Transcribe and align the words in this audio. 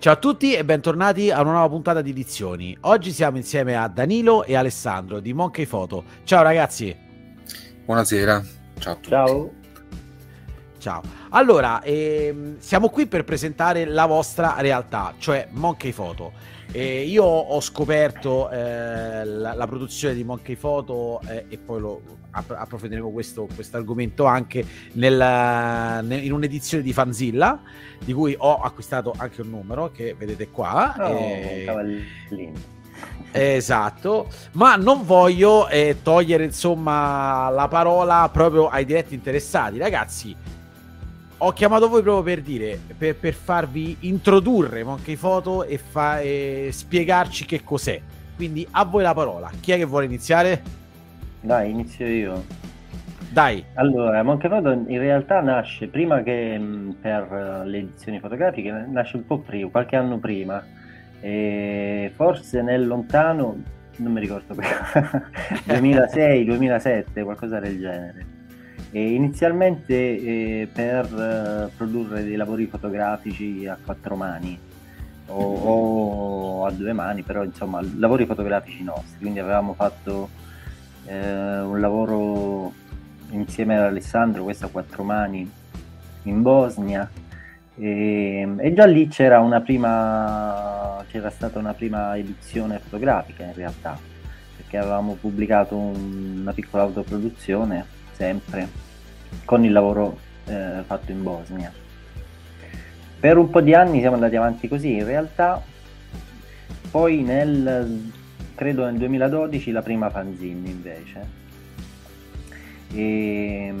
Ciao 0.00 0.12
a 0.12 0.16
tutti 0.16 0.54
e 0.54 0.64
bentornati 0.64 1.32
a 1.32 1.40
una 1.40 1.50
nuova 1.50 1.68
puntata 1.68 2.02
di 2.02 2.10
Edizioni. 2.10 2.76
Oggi 2.82 3.10
siamo 3.10 3.36
insieme 3.36 3.76
a 3.76 3.88
Danilo 3.88 4.44
e 4.44 4.54
Alessandro 4.54 5.18
di 5.18 5.32
Monkey 5.32 5.66
Photo. 5.66 6.04
Ciao 6.22 6.44
ragazzi. 6.44 6.96
Buonasera. 7.84 8.40
Ciao 8.78 8.92
a 8.92 8.94
tutti. 8.94 9.08
Ciao. 9.08 9.52
Ciao. 10.78 11.17
Allora, 11.30 11.82
ehm, 11.82 12.56
siamo 12.58 12.88
qui 12.88 13.06
per 13.06 13.24
presentare 13.24 13.84
la 13.84 14.06
vostra 14.06 14.56
realtà, 14.58 15.14
cioè 15.18 15.48
Monkey 15.50 15.92
Photo. 15.92 16.32
Eh, 16.72 17.02
io 17.04 17.24
ho 17.24 17.60
scoperto 17.60 18.50
eh, 18.50 19.24
la, 19.24 19.54
la, 19.54 19.66
produzione 19.66 20.14
di 20.14 20.22
Monkey 20.22 20.54
Photo 20.56 21.20
eh, 21.26 21.46
e 21.48 21.56
poi 21.56 21.80
lo 21.80 22.02
app- 22.30 22.50
approfondiremo 22.50 23.10
questo 23.10 23.48
argomento 23.70 24.26
anche 24.26 24.64
nel, 24.92 26.04
nel, 26.04 26.24
in 26.24 26.32
un'edizione 26.32 26.82
di 26.82 26.92
Fanzilla 26.92 27.58
di 28.04 28.12
cui 28.12 28.34
ho 28.36 28.60
acquistato 28.60 29.14
anche 29.16 29.40
un 29.40 29.48
numero 29.48 29.90
che 29.90 30.14
vedete 30.16 30.48
qua. 30.48 30.94
Oh, 30.98 31.16
eh, 31.16 31.64
Esatto, 33.30 34.28
ma 34.52 34.76
non 34.76 35.04
voglio 35.04 35.68
eh, 35.68 35.98
togliere 36.02 36.44
insomma 36.44 37.48
la 37.50 37.68
parola 37.68 38.28
proprio 38.32 38.68
ai 38.68 38.84
diretti 38.84 39.14
interessati, 39.14 39.78
ragazzi 39.78 40.34
ho 41.38 41.52
chiamato 41.52 41.88
voi 41.88 42.02
proprio 42.02 42.24
per 42.24 42.42
dire, 42.42 42.78
per, 42.96 43.16
per 43.16 43.32
farvi 43.32 43.96
introdurre 44.00 44.82
Monkey 44.82 45.14
Photo 45.16 45.62
e, 45.64 45.78
fa, 45.78 46.20
e, 46.20 46.70
spiegarci 46.72 47.44
che 47.44 47.62
cos'è. 47.62 48.00
Quindi 48.34 48.66
a 48.72 48.84
voi 48.84 49.02
la 49.02 49.14
parola. 49.14 49.48
Chi 49.60 49.70
è 49.72 49.76
che 49.76 49.84
vuole 49.84 50.06
iniziare? 50.06 50.62
Dai, 51.40 51.70
inizio 51.70 52.06
io. 52.06 52.44
Dai. 53.30 53.64
Allora, 53.74 54.20
Monkey 54.22 54.50
Photo 54.50 54.72
in 54.72 54.98
realtà 54.98 55.40
nasce 55.40 55.86
prima 55.86 56.22
che 56.22 56.58
mh, 56.58 56.96
per 57.00 57.62
le 57.64 57.78
edizioni 57.78 58.18
fotografiche, 58.18 58.70
nasce 58.88 59.16
un 59.16 59.26
po' 59.26 59.38
prima, 59.38 59.70
qualche 59.70 59.94
anno 59.96 60.18
prima. 60.18 60.62
E 61.20 62.12
forse 62.14 62.62
nel 62.62 62.86
lontano, 62.86 63.60
non 63.96 64.12
mi 64.12 64.20
ricordo, 64.20 64.54
2006-2007, 64.54 67.04
qualcosa 67.22 67.60
del 67.60 67.78
genere 67.78 68.37
e 68.90 69.12
inizialmente 69.12 69.94
eh, 69.94 70.68
per 70.72 71.04
eh, 71.04 71.70
produrre 71.76 72.24
dei 72.24 72.36
lavori 72.36 72.66
fotografici 72.66 73.66
a 73.66 73.76
quattro 73.82 74.16
mani 74.16 74.58
o, 75.26 75.34
o, 75.34 76.66
a 76.66 76.70
due 76.70 76.92
mani, 76.92 77.22
però 77.22 77.44
insomma 77.44 77.80
lavori 77.96 78.24
fotografici 78.24 78.82
nostri, 78.82 79.18
quindi 79.18 79.38
avevamo 79.40 79.74
fatto 79.74 80.30
eh, 81.04 81.60
un 81.60 81.80
lavoro 81.80 82.72
insieme 83.30 83.76
ad 83.76 83.84
Alessandro, 83.84 84.44
questo 84.44 84.66
a 84.66 84.70
quattro 84.70 85.02
mani 85.02 85.48
in 86.22 86.42
Bosnia. 86.42 87.08
E, 87.74 88.54
e 88.58 88.74
già 88.74 88.86
lì 88.86 89.06
c'era 89.06 89.40
prima 89.60 91.04
c'era 91.08 91.30
stata 91.30 91.60
una 91.60 91.74
prima 91.74 92.16
edizione 92.16 92.80
fotografica 92.80 93.44
in 93.44 93.54
realtà 93.54 93.96
perché 94.56 94.78
avevamo 94.78 95.14
pubblicato 95.14 95.76
un, 95.76 96.38
una 96.40 96.52
piccola 96.52 96.82
autoproduzione 96.82 97.97
sempre, 98.18 98.68
con 99.44 99.64
il 99.64 99.70
lavoro 99.70 100.18
eh, 100.46 100.82
fatto 100.84 101.12
in 101.12 101.22
Bosnia. 101.22 101.72
Per 103.20 103.36
un 103.36 103.48
po' 103.48 103.60
di 103.60 103.74
anni 103.74 104.00
siamo 104.00 104.16
andati 104.16 104.36
avanti 104.36 104.68
così, 104.68 104.94
in 104.94 105.04
realtà 105.04 105.62
poi 106.90 107.22
nel, 107.22 108.10
credo 108.54 108.84
nel 108.84 108.96
2012 108.96 109.70
la 109.70 109.82
prima 109.82 110.10
fanzine 110.10 110.68
invece. 110.68 111.46
E, 112.92 113.74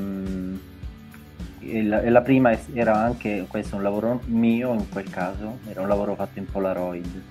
e, 1.60 1.82
la, 1.82 2.02
e 2.02 2.10
la 2.10 2.20
prima 2.20 2.56
era 2.72 2.96
anche, 2.96 3.46
questo 3.48 3.76
un 3.76 3.82
lavoro 3.82 4.20
mio 4.26 4.72
in 4.74 4.88
quel 4.88 5.10
caso, 5.10 5.58
era 5.68 5.80
un 5.80 5.88
lavoro 5.88 6.14
fatto 6.14 6.38
in 6.38 6.46
Polaroid. 6.50 7.22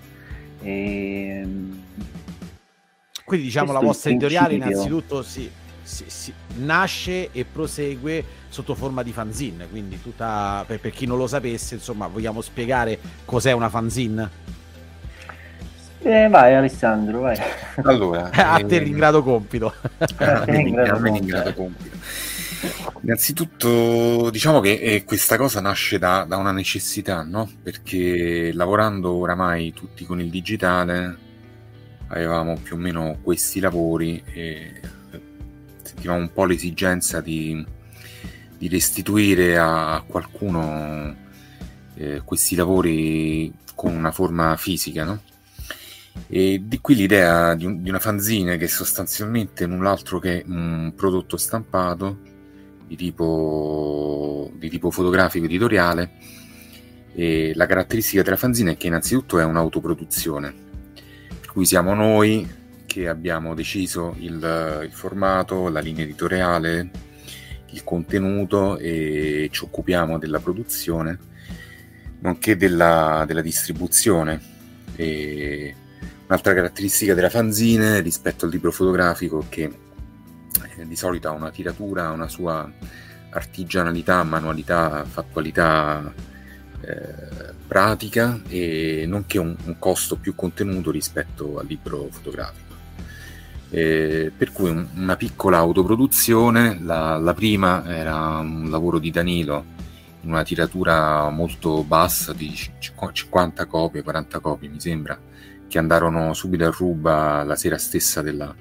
E, 0.62 1.48
quindi 3.24 3.48
diciamo 3.48 3.74
la 3.74 3.80
vostra 3.80 4.10
editoriale 4.10 4.56
innanzitutto 4.56 5.22
sì, 5.22 5.52
si, 5.88 6.04
si, 6.08 6.34
nasce 6.58 7.32
e 7.32 7.46
prosegue 7.46 8.24
sotto 8.50 8.76
forma 8.76 9.04
di 9.04 9.14
fanzine. 9.14 9.68
Quindi, 9.70 10.02
tutta, 10.02 10.64
per, 10.68 10.80
per, 10.80 10.92
chi 10.92 11.06
non 11.06 11.18
lo 11.18 11.28
sapesse, 11.28 11.76
insomma, 11.76 12.08
vogliamo 12.08 12.42
spiegare 12.42 13.00
cos'è 13.24 13.54
una 13.54 13.70
fanzine? 13.70 14.56
Eh, 16.00 16.28
vai 16.30 16.54
Alessandro, 16.54 17.22
vai. 17.22 17.38
Allora, 17.84 18.30
a 18.32 18.64
te 18.64 18.78
ringrato 18.80 19.24
compito. 19.24 19.74
a 20.18 20.46
me 20.46 21.12
ringrato 21.12 21.54
compito. 21.54 21.98
Innanzitutto 23.02 24.30
diciamo 24.32 24.60
che 24.60 24.80
eh, 24.80 25.04
questa 25.04 25.38
cosa 25.38 25.62
nasce 25.62 26.00
da, 26.00 26.26
da, 26.28 26.38
una 26.38 26.52
necessità, 26.52 27.24
no? 27.24 27.50
Perché 27.62 28.52
lavorando 28.54 29.14
oramai 29.14 29.74
tutti 29.74 30.06
con 30.06 30.20
il 30.20 30.30
digitale 30.30 31.26
avevamo 32.08 32.58
più 32.62 32.76
o 32.76 32.80
meno 32.80 33.20
questi 33.22 33.60
lavori 33.60 34.24
e 34.34 34.82
sentivamo 35.98 36.20
un 36.20 36.32
po' 36.32 36.46
l'esigenza 36.46 37.22
di, 37.22 37.66
di 38.56 38.68
restituire 38.68 39.58
a 39.58 40.04
qualcuno 40.06 41.16
eh, 41.96 42.22
questi 42.24 42.56
lavori 42.56 43.52
con 43.74 43.96
una 43.96 44.12
forma 44.12 44.56
fisica, 44.58 45.04
no? 45.04 45.22
E 46.28 46.62
di 46.64 46.80
qui 46.80 46.96
l'idea 46.96 47.56
di, 47.56 47.66
un, 47.66 47.82
di, 47.82 47.90
una 47.90 48.00
fanzine 48.00 48.58
che 48.58 48.66
è 48.66 48.68
sostanzialmente 48.68 49.66
null'altro 49.66 50.20
che 50.20 50.44
un 50.48 50.94
prodotto 50.96 51.38
stampato 51.38 52.20
di 52.88 52.96
tipo, 52.96 54.52
di 54.56 54.70
tipo 54.70 54.92
fotografico 54.92 55.46
editoriale. 55.46 56.12
E 57.14 57.54
la 57.56 57.66
caratteristica 57.66 58.22
della 58.22 58.36
fanzine 58.36 58.74
è 58.74 58.78
che 58.78 58.88
innanzitutto 58.88 59.40
è 59.40 59.44
un'autoproduzione, 59.44 60.54
per 61.40 61.52
cui 61.52 61.66
siamo 61.66 61.96
noi 61.96 62.48
che 62.88 63.08
abbiamo 63.08 63.54
deciso 63.54 64.16
il, 64.18 64.82
il 64.84 64.92
formato, 64.92 65.70
la 65.70 65.82
linea 65.82 66.06
editoriale, 66.06 66.90
il 67.70 67.84
contenuto 67.84 68.78
e 68.80 69.50
ci 69.52 69.64
occupiamo 69.66 70.18
della 70.18 70.40
produzione, 70.40 71.20
nonché 72.22 72.56
della, 72.58 73.26
della 73.28 73.42
distribuzione. 73.42 74.42
E 74.96 75.76
un'altra 76.26 76.56
caratteristica 76.56 77.14
della 77.14 77.30
fanzine 77.30 78.00
rispetto 78.00 78.46
al 78.46 78.52
libro 78.52 78.72
fotografico 78.72 79.42
è 79.42 79.50
che 79.50 79.64
eh, 80.78 80.88
di 80.88 80.96
solito 80.96 81.28
ha 81.28 81.32
una 81.32 81.52
tiratura, 81.52 82.10
una 82.10 82.28
sua 82.28 82.68
artigianalità, 83.30 84.24
manualità, 84.24 85.04
fattualità 85.06 86.12
eh, 86.82 87.57
pratica 87.68 88.40
e 88.48 89.04
nonché 89.06 89.38
un, 89.38 89.56
un 89.66 89.78
costo 89.78 90.16
più 90.16 90.34
contenuto 90.34 90.90
rispetto 90.90 91.60
al 91.60 91.68
libro 91.68 92.08
fotografico. 92.10 92.66
Eh, 93.70 94.32
per 94.36 94.54
cui 94.54 94.70
un, 94.70 94.88
una 94.96 95.18
piccola 95.18 95.58
autoproduzione, 95.58 96.80
la, 96.82 97.18
la, 97.18 97.34
prima 97.34 97.84
era 97.86 98.38
un 98.38 98.70
lavoro 98.70 98.98
di 98.98 99.12
Danilo 99.12 99.76
in 100.22 100.30
una 100.30 100.44
tiratura 100.44 101.30
molto 101.30 101.84
bassa 101.84 102.32
di 102.32 102.54
50 103.12 103.66
copie, 103.66 104.04
40 104.04 104.40
copie 104.40 104.70
mi 104.70 104.80
sembra, 104.80 105.20
che 105.68 105.78
andarono 105.78 106.34
subito 106.34 106.66
a 106.66 106.74
ruba 106.76 107.44
la 107.44 107.56
sera 107.58 107.78
stessa 107.78 108.22
della, 108.22 108.56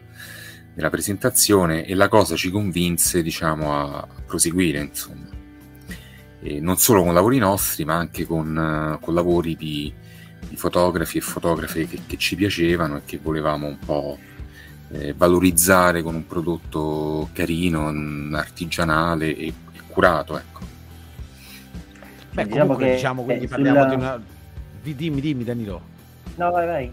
della 0.74 0.90
presentazione 0.90 1.86
e 1.86 1.94
la 1.94 2.08
cosa 2.08 2.34
ci 2.34 2.50
convinse 2.50 3.22
diciamo, 3.22 3.74
a 3.74 4.06
proseguire 4.26 4.80
insomma. 4.80 5.35
E 6.40 6.60
non 6.60 6.76
solo 6.76 7.02
con 7.02 7.14
lavori 7.14 7.38
nostri 7.38 7.84
ma 7.84 7.94
anche 7.94 8.26
con, 8.26 8.98
con 9.00 9.14
lavori 9.14 9.56
di, 9.56 9.92
di, 10.48 10.56
fotografi 10.56 11.18
e 11.18 11.20
fotografe 11.20 11.86
che, 11.86 12.00
che 12.06 12.16
ci 12.16 12.36
piacevano 12.36 12.98
e 12.98 13.02
che 13.04 13.18
volevamo 13.20 13.66
un 13.66 13.78
po' 13.78 14.18
eh, 14.90 15.14
valorizzare 15.14 16.02
con 16.02 16.14
un 16.14 16.26
prodotto 16.26 17.30
carino, 17.32 17.88
artigianale 18.36 19.34
e, 19.34 19.46
e 19.46 19.80
curato. 19.88 20.36
Ecco. 20.38 20.60
Beh, 22.32 22.44
diciamo 22.44 22.62
comunque, 22.64 22.84
che 22.84 22.94
diciamo, 22.94 23.22
quindi 23.24 23.48
parliamo 23.48 23.82
sulla... 23.82 23.88
di 23.88 23.94
una... 23.94 24.22
Dimmi, 24.82 25.20
dimmi 25.20 25.44
Danilo. 25.44 25.80
No, 26.36 26.50
vai, 26.50 26.66
vai. 26.66 26.92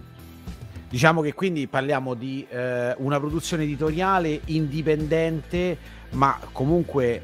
Diciamo 0.89 1.21
che 1.21 1.33
quindi 1.33 1.67
parliamo 1.67 2.13
di 2.13 2.45
eh, 2.50 2.94
una 2.97 3.19
produzione 3.19 3.63
editoriale 3.63 4.41
indipendente, 4.45 5.77
ma 6.12 6.39
comunque 6.51 7.23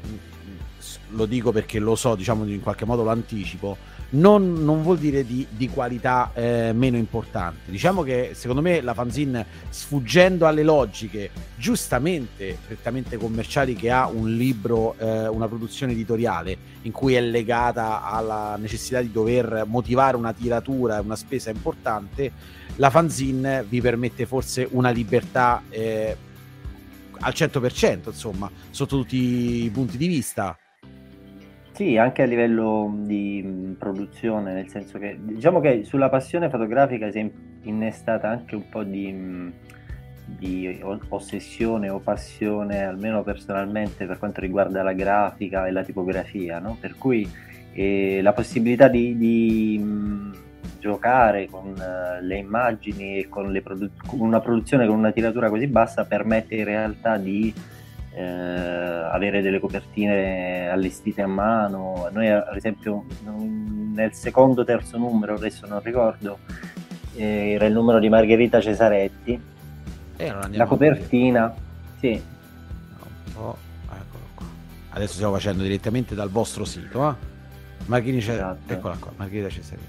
lo 1.10 1.26
dico 1.26 1.52
perché 1.52 1.78
lo 1.78 1.94
so, 1.94 2.14
diciamo 2.14 2.44
in 2.46 2.60
qualche 2.60 2.84
modo 2.84 3.02
lo 3.02 3.10
anticipo, 3.10 3.76
non, 4.10 4.64
non 4.64 4.82
vuol 4.82 4.98
dire 4.98 5.24
di, 5.24 5.46
di 5.50 5.68
qualità 5.68 6.32
eh, 6.34 6.72
meno 6.74 6.96
importante. 6.96 7.70
Diciamo 7.70 8.02
che 8.02 8.32
secondo 8.34 8.62
me 8.62 8.80
la 8.80 8.94
fanzine, 8.94 9.46
sfuggendo 9.68 10.46
alle 10.46 10.62
logiche 10.62 11.30
giustamente 11.56 12.58
prettamente 12.66 13.16
commerciali 13.16 13.74
che 13.74 13.90
ha 13.90 14.08
un 14.08 14.34
libro, 14.34 14.96
eh, 14.98 15.28
una 15.28 15.46
produzione 15.46 15.92
editoriale 15.92 16.56
in 16.82 16.92
cui 16.92 17.14
è 17.14 17.20
legata 17.20 18.02
alla 18.02 18.56
necessità 18.56 19.00
di 19.00 19.12
dover 19.12 19.64
motivare 19.66 20.16
una 20.16 20.32
tiratura, 20.32 21.00
una 21.00 21.16
spesa 21.16 21.50
importante, 21.50 22.32
la 22.76 22.90
fanzine 22.90 23.64
vi 23.68 23.80
permette 23.80 24.26
forse 24.26 24.66
una 24.70 24.90
libertà 24.90 25.62
eh, 25.68 26.16
al 27.20 27.32
100%, 27.36 28.06
insomma, 28.06 28.50
sotto 28.70 28.96
tutti 28.96 29.64
i 29.64 29.70
punti 29.70 29.96
di 29.96 30.06
vista. 30.06 30.56
Sì, 31.80 31.96
anche 31.96 32.20
a 32.20 32.26
livello 32.26 32.92
di 32.94 33.74
produzione, 33.78 34.52
nel 34.52 34.68
senso 34.68 34.98
che 34.98 35.16
diciamo 35.18 35.60
che 35.60 35.82
sulla 35.82 36.10
passione 36.10 36.50
fotografica 36.50 37.10
si 37.10 37.20
è 37.20 37.30
innestata 37.62 38.28
anche 38.28 38.54
un 38.54 38.68
po' 38.68 38.82
di, 38.82 39.50
di 40.26 40.78
ossessione 41.08 41.88
o 41.88 41.98
passione, 42.00 42.84
almeno 42.84 43.22
personalmente, 43.22 44.04
per 44.04 44.18
quanto 44.18 44.42
riguarda 44.42 44.82
la 44.82 44.92
grafica 44.92 45.66
e 45.66 45.70
la 45.70 45.82
tipografia, 45.82 46.58
no? 46.58 46.76
per 46.78 46.96
cui 46.96 47.26
eh, 47.72 48.20
la 48.20 48.34
possibilità 48.34 48.88
di, 48.88 49.16
di 49.16 49.82
giocare 50.78 51.46
con 51.46 51.68
uh, 51.68 52.22
le 52.22 52.36
immagini 52.36 53.20
e 53.20 53.28
con, 53.30 53.50
le 53.50 53.62
produ- 53.62 54.06
con 54.06 54.20
una 54.20 54.40
produzione 54.40 54.86
con 54.86 54.98
una 54.98 55.12
tiratura 55.12 55.48
così 55.48 55.66
bassa 55.66 56.04
permette 56.04 56.56
in 56.56 56.64
realtà 56.64 57.16
di 57.16 57.54
eh, 58.12 58.22
avere 58.22 59.42
delle 59.42 59.60
copertine 59.60 60.68
allestite 60.68 61.22
a 61.22 61.26
mano. 61.26 62.08
Noi, 62.12 62.28
ad 62.28 62.56
esempio, 62.56 63.04
nel 63.24 64.12
secondo 64.12 64.64
terzo 64.64 64.98
numero, 64.98 65.34
adesso 65.34 65.66
non 65.66 65.80
ricordo, 65.82 66.38
eh, 67.14 67.52
era 67.52 67.66
il 67.66 67.72
numero 67.72 67.98
di 67.98 68.08
Margherita 68.08 68.60
Cesaretti. 68.60 69.40
Eh, 70.16 70.34
la 70.50 70.66
copertina, 70.66 71.54
sì. 71.98 72.22
Oh, 73.36 73.68
Adesso 74.92 75.14
stiamo 75.14 75.34
facendo 75.34 75.62
direttamente 75.62 76.14
dal 76.14 76.30
vostro 76.30 76.64
sito. 76.64 77.08
Eh? 77.08 77.14
Margherita, 77.86 78.32
esatto. 78.32 78.72
eccola 78.72 78.96
qua, 78.98 79.12
Margherita 79.16 79.48
Cesaretti. 79.48 79.88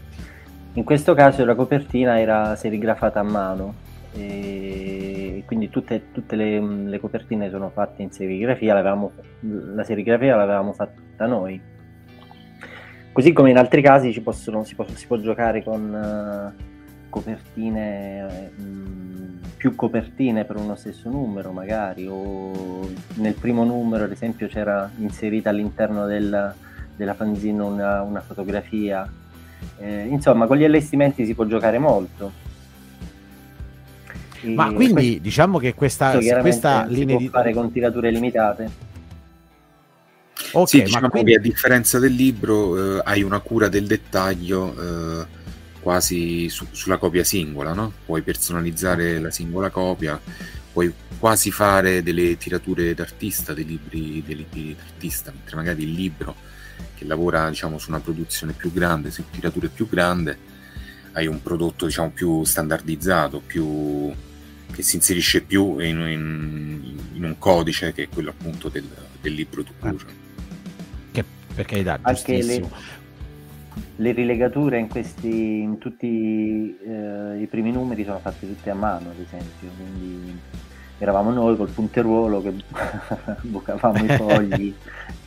In 0.73 0.83
questo 0.83 1.13
caso 1.13 1.43
la 1.43 1.55
copertina 1.55 2.19
era 2.19 2.55
serigrafata 2.55 3.19
a 3.19 3.23
mano 3.23 3.73
e 4.13 5.43
quindi 5.45 5.69
tutte, 5.69 6.11
tutte 6.11 6.35
le, 6.35 6.59
le, 6.59 6.99
copertine 6.99 7.49
sono 7.49 7.69
fatte 7.69 8.01
in 8.01 8.11
serigrafia, 8.11 8.73
la 8.73 9.83
serigrafia 9.83 10.35
l'avevamo 10.35 10.73
fatta 10.73 11.25
noi. 11.25 11.59
Così 13.11 13.33
come 13.33 13.49
in 13.49 13.57
altri 13.57 13.81
casi 13.81 14.17
possono, 14.21 14.63
si, 14.63 14.75
può, 14.75 14.85
si, 14.93 15.05
può, 15.05 15.17
giocare 15.17 15.63
con 15.63 16.53
uh, 16.55 17.09
copertine, 17.09 18.51
mh, 18.55 19.39
più 19.57 19.75
copertine 19.75 20.45
per 20.45 20.55
uno 20.55 20.75
stesso 20.75 21.09
numero 21.09 21.51
magari, 21.51 22.07
o 22.07 22.89
nel 23.15 23.33
primo 23.33 23.65
numero 23.65 24.05
ad 24.05 24.11
esempio 24.11 24.47
c'era 24.47 24.89
inserita 24.97 25.49
all'interno 25.49 26.05
del, 26.05 26.53
della 26.95 27.13
fanzine 27.13 27.61
una, 27.61 28.01
una 28.01 28.21
fotografia. 28.21 29.09
Eh, 29.77 30.05
insomma, 30.05 30.47
con 30.47 30.57
gli 30.57 30.63
allestimenti 30.63 31.25
si 31.25 31.33
può 31.33 31.45
giocare 31.45 31.77
molto. 31.77 32.49
Ma 34.41 34.71
quindi 34.71 34.93
questo, 34.93 35.21
diciamo 35.21 35.59
che 35.59 35.73
questa, 35.73 36.17
questa 36.39 36.85
linea 36.85 37.17
di 37.17 37.29
fare 37.29 37.53
con 37.53 37.71
tirature 37.71 38.11
limitate. 38.11 38.89
Okay, 40.53 40.65
sì, 40.65 40.81
diciamo 40.83 41.09
quindi... 41.09 41.31
che 41.31 41.37
a 41.37 41.41
differenza 41.41 41.99
del 41.99 42.13
libro 42.13 42.97
eh, 42.97 43.01
hai 43.05 43.21
una 43.21 43.39
cura 43.39 43.69
del 43.69 43.85
dettaglio 43.85 44.75
eh, 45.21 45.25
quasi 45.79 46.49
su, 46.49 46.65
sulla 46.71 46.97
copia 46.97 47.23
singola, 47.23 47.73
no? 47.73 47.91
Puoi 48.05 48.21
personalizzare 48.21 49.19
la 49.19 49.31
singola 49.31 49.69
copia, 49.69 50.19
puoi 50.71 50.91
quasi 51.19 51.51
fare 51.51 52.01
delle 52.01 52.37
tirature 52.37 52.93
d'artista, 52.93 53.53
dei 53.53 53.65
libri, 53.65 54.23
dei 54.25 54.35
libri 54.35 54.75
d'artista, 54.75 55.31
mentre 55.31 55.55
magari 55.55 55.83
il 55.83 55.91
libro 55.91 56.35
che 56.95 57.05
lavora 57.05 57.49
diciamo, 57.49 57.77
su 57.77 57.89
una 57.89 57.99
produzione 57.99 58.53
più 58.53 58.71
grande, 58.73 59.11
su 59.11 59.23
tirature 59.29 59.67
più 59.67 59.87
grandi, 59.87 60.35
hai 61.13 61.27
un 61.27 61.41
prodotto 61.41 61.85
diciamo, 61.85 62.11
più 62.11 62.43
standardizzato, 62.43 63.41
più, 63.45 64.13
che 64.71 64.81
si 64.81 64.95
inserisce 64.95 65.41
più 65.41 65.79
in, 65.79 65.99
in, 65.99 66.97
in, 67.13 67.23
un 67.23 67.37
codice 67.37 67.93
che 67.93 68.03
è 68.03 68.09
quello 68.09 68.29
appunto 68.29 68.69
del, 68.69 68.87
del 69.21 69.33
libro 69.33 69.63
tu 69.63 69.71
ah. 69.79 69.93
Che 71.11 71.23
per 71.53 71.65
carità, 71.65 71.99
anche 72.01 72.41
le, 72.41 72.69
le, 73.97 74.11
rilegature 74.11 74.79
in, 74.79 74.87
questi, 74.87 75.59
in 75.59 75.77
tutti 75.77 76.77
eh, 76.77 77.41
i 77.41 77.47
primi 77.47 77.71
numeri 77.71 78.03
sono 78.03 78.19
fatte 78.19 78.47
tutte 78.47 78.69
a 78.69 78.75
mano, 78.75 79.09
ad 79.09 79.19
esempio, 79.19 79.69
quindi 79.75 80.39
eravamo 81.01 81.31
noi 81.31 81.57
col 81.57 81.69
punteruolo 81.69 82.41
che 82.43 82.53
bucavamo 83.41 84.03
i 84.03 84.07
fogli. 84.17 84.75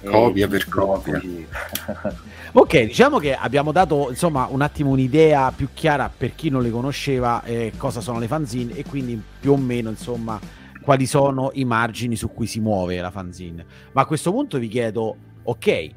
copia 0.05 0.47
per 0.47 0.69
copia. 0.69 1.21
ok, 2.53 2.81
diciamo 2.85 3.19
che 3.19 3.35
abbiamo 3.35 3.73
dato 3.73 4.07
insomma 4.11 4.47
un 4.49 4.63
attimo 4.63 4.91
un'idea 4.91 5.51
più 5.51 5.69
chiara 5.75 6.11
per 6.17 6.35
chi 6.37 6.49
non 6.49 6.63
le 6.63 6.71
conosceva 6.71 7.43
eh, 7.43 7.73
cosa 7.77 8.01
sono 8.01 8.21
le 8.21 8.29
fanzine 8.29 8.75
e 8.75 8.85
quindi 8.85 9.21
più 9.41 9.53
o 9.53 9.57
meno 9.57 9.91
insomma 9.91 10.39
quali 10.81 11.07
sono 11.07 11.51
i 11.55 11.65
margini 11.65 12.15
su 12.15 12.31
cui 12.33 12.47
si 12.47 12.61
muove 12.61 13.01
la 13.01 13.11
fanzine. 13.11 13.65
Ma 13.93 14.03
a 14.03 14.07
questo 14.07 14.31
punto 14.31 14.59
vi 14.59 14.69
chiedo, 14.69 15.17
ok, 15.43 15.91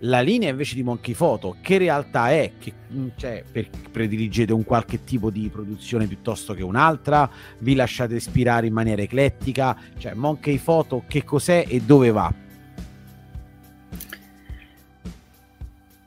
la 0.00 0.20
linea 0.20 0.50
invece 0.50 0.74
di 0.74 0.82
Monkey 0.82 1.14
Photo, 1.14 1.56
che 1.60 1.78
realtà 1.78 2.30
è? 2.30 2.52
Che, 2.58 2.72
mm, 2.92 3.08
cioè, 3.16 3.42
per, 3.50 3.68
prediligete 3.90 4.52
un 4.52 4.64
qualche 4.64 5.02
tipo 5.02 5.30
di 5.30 5.48
produzione 5.48 6.06
piuttosto 6.06 6.54
che 6.54 6.62
un'altra? 6.62 7.28
Vi 7.58 7.74
lasciate 7.74 8.14
ispirare 8.14 8.66
in 8.66 8.72
maniera 8.72 9.02
eclettica? 9.02 9.76
Cioè, 9.98 10.14
Monkey 10.14 10.58
Photo 10.58 11.04
che 11.08 11.24
cos'è 11.24 11.64
e 11.66 11.80
dove 11.80 12.10
va? 12.10 12.32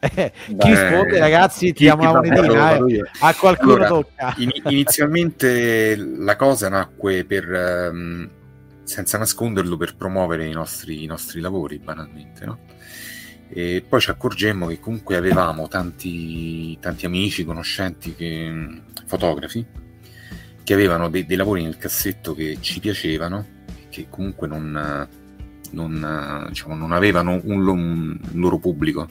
Eh, 0.02 0.32
chi 0.58 0.68
risponde 0.68 1.20
ragazzi 1.20 1.74
tiriamo 1.74 2.02
la 2.02 2.14
monetina 2.14 2.76
eh. 2.78 3.04
a 3.20 3.36
qualcuno 3.36 3.74
allora, 3.74 3.88
tocca 3.88 4.34
in, 4.40 4.50
inizialmente 4.66 5.96
la 5.96 6.36
cosa 6.36 6.70
nacque 6.70 7.24
per 7.24 7.92
um, 7.94 8.28
senza 8.82 9.20
nasconderlo 9.20 9.78
per 9.78 9.96
promuovere 9.96 10.48
i 10.48 10.54
nostri, 10.54 11.04
i 11.04 11.06
nostri 11.06 11.40
lavori 11.40 11.78
banalmente 11.78 12.46
no? 12.46 12.58
E 13.54 13.84
poi 13.88 14.00
ci 14.00 14.10
accorgemmo 14.10 14.68
che 14.68 14.80
comunque 14.80 15.18
avevamo 15.18 15.68
tanti, 15.68 16.78
tanti 16.80 17.06
amici, 17.06 17.44
conoscenti, 17.44 18.16
che, 18.16 18.82
fotografi, 19.06 19.66
che 20.64 20.74
avevano 20.74 21.10
dei, 21.10 21.26
dei, 21.26 21.36
lavori 21.36 21.64
nel 21.64 21.76
cassetto 21.76 22.34
che 22.34 22.60
ci 22.62 22.80
piacevano 22.80 23.46
e 23.68 23.88
che 23.90 24.08
comunque 24.10 24.48
non, 24.48 25.08
non, 25.72 26.46
diciamo, 26.48 26.76
non 26.76 26.94
avevano 26.94 27.42
un, 27.44 27.68
un, 27.68 28.20
loro 28.36 28.58
pubblico 28.58 29.10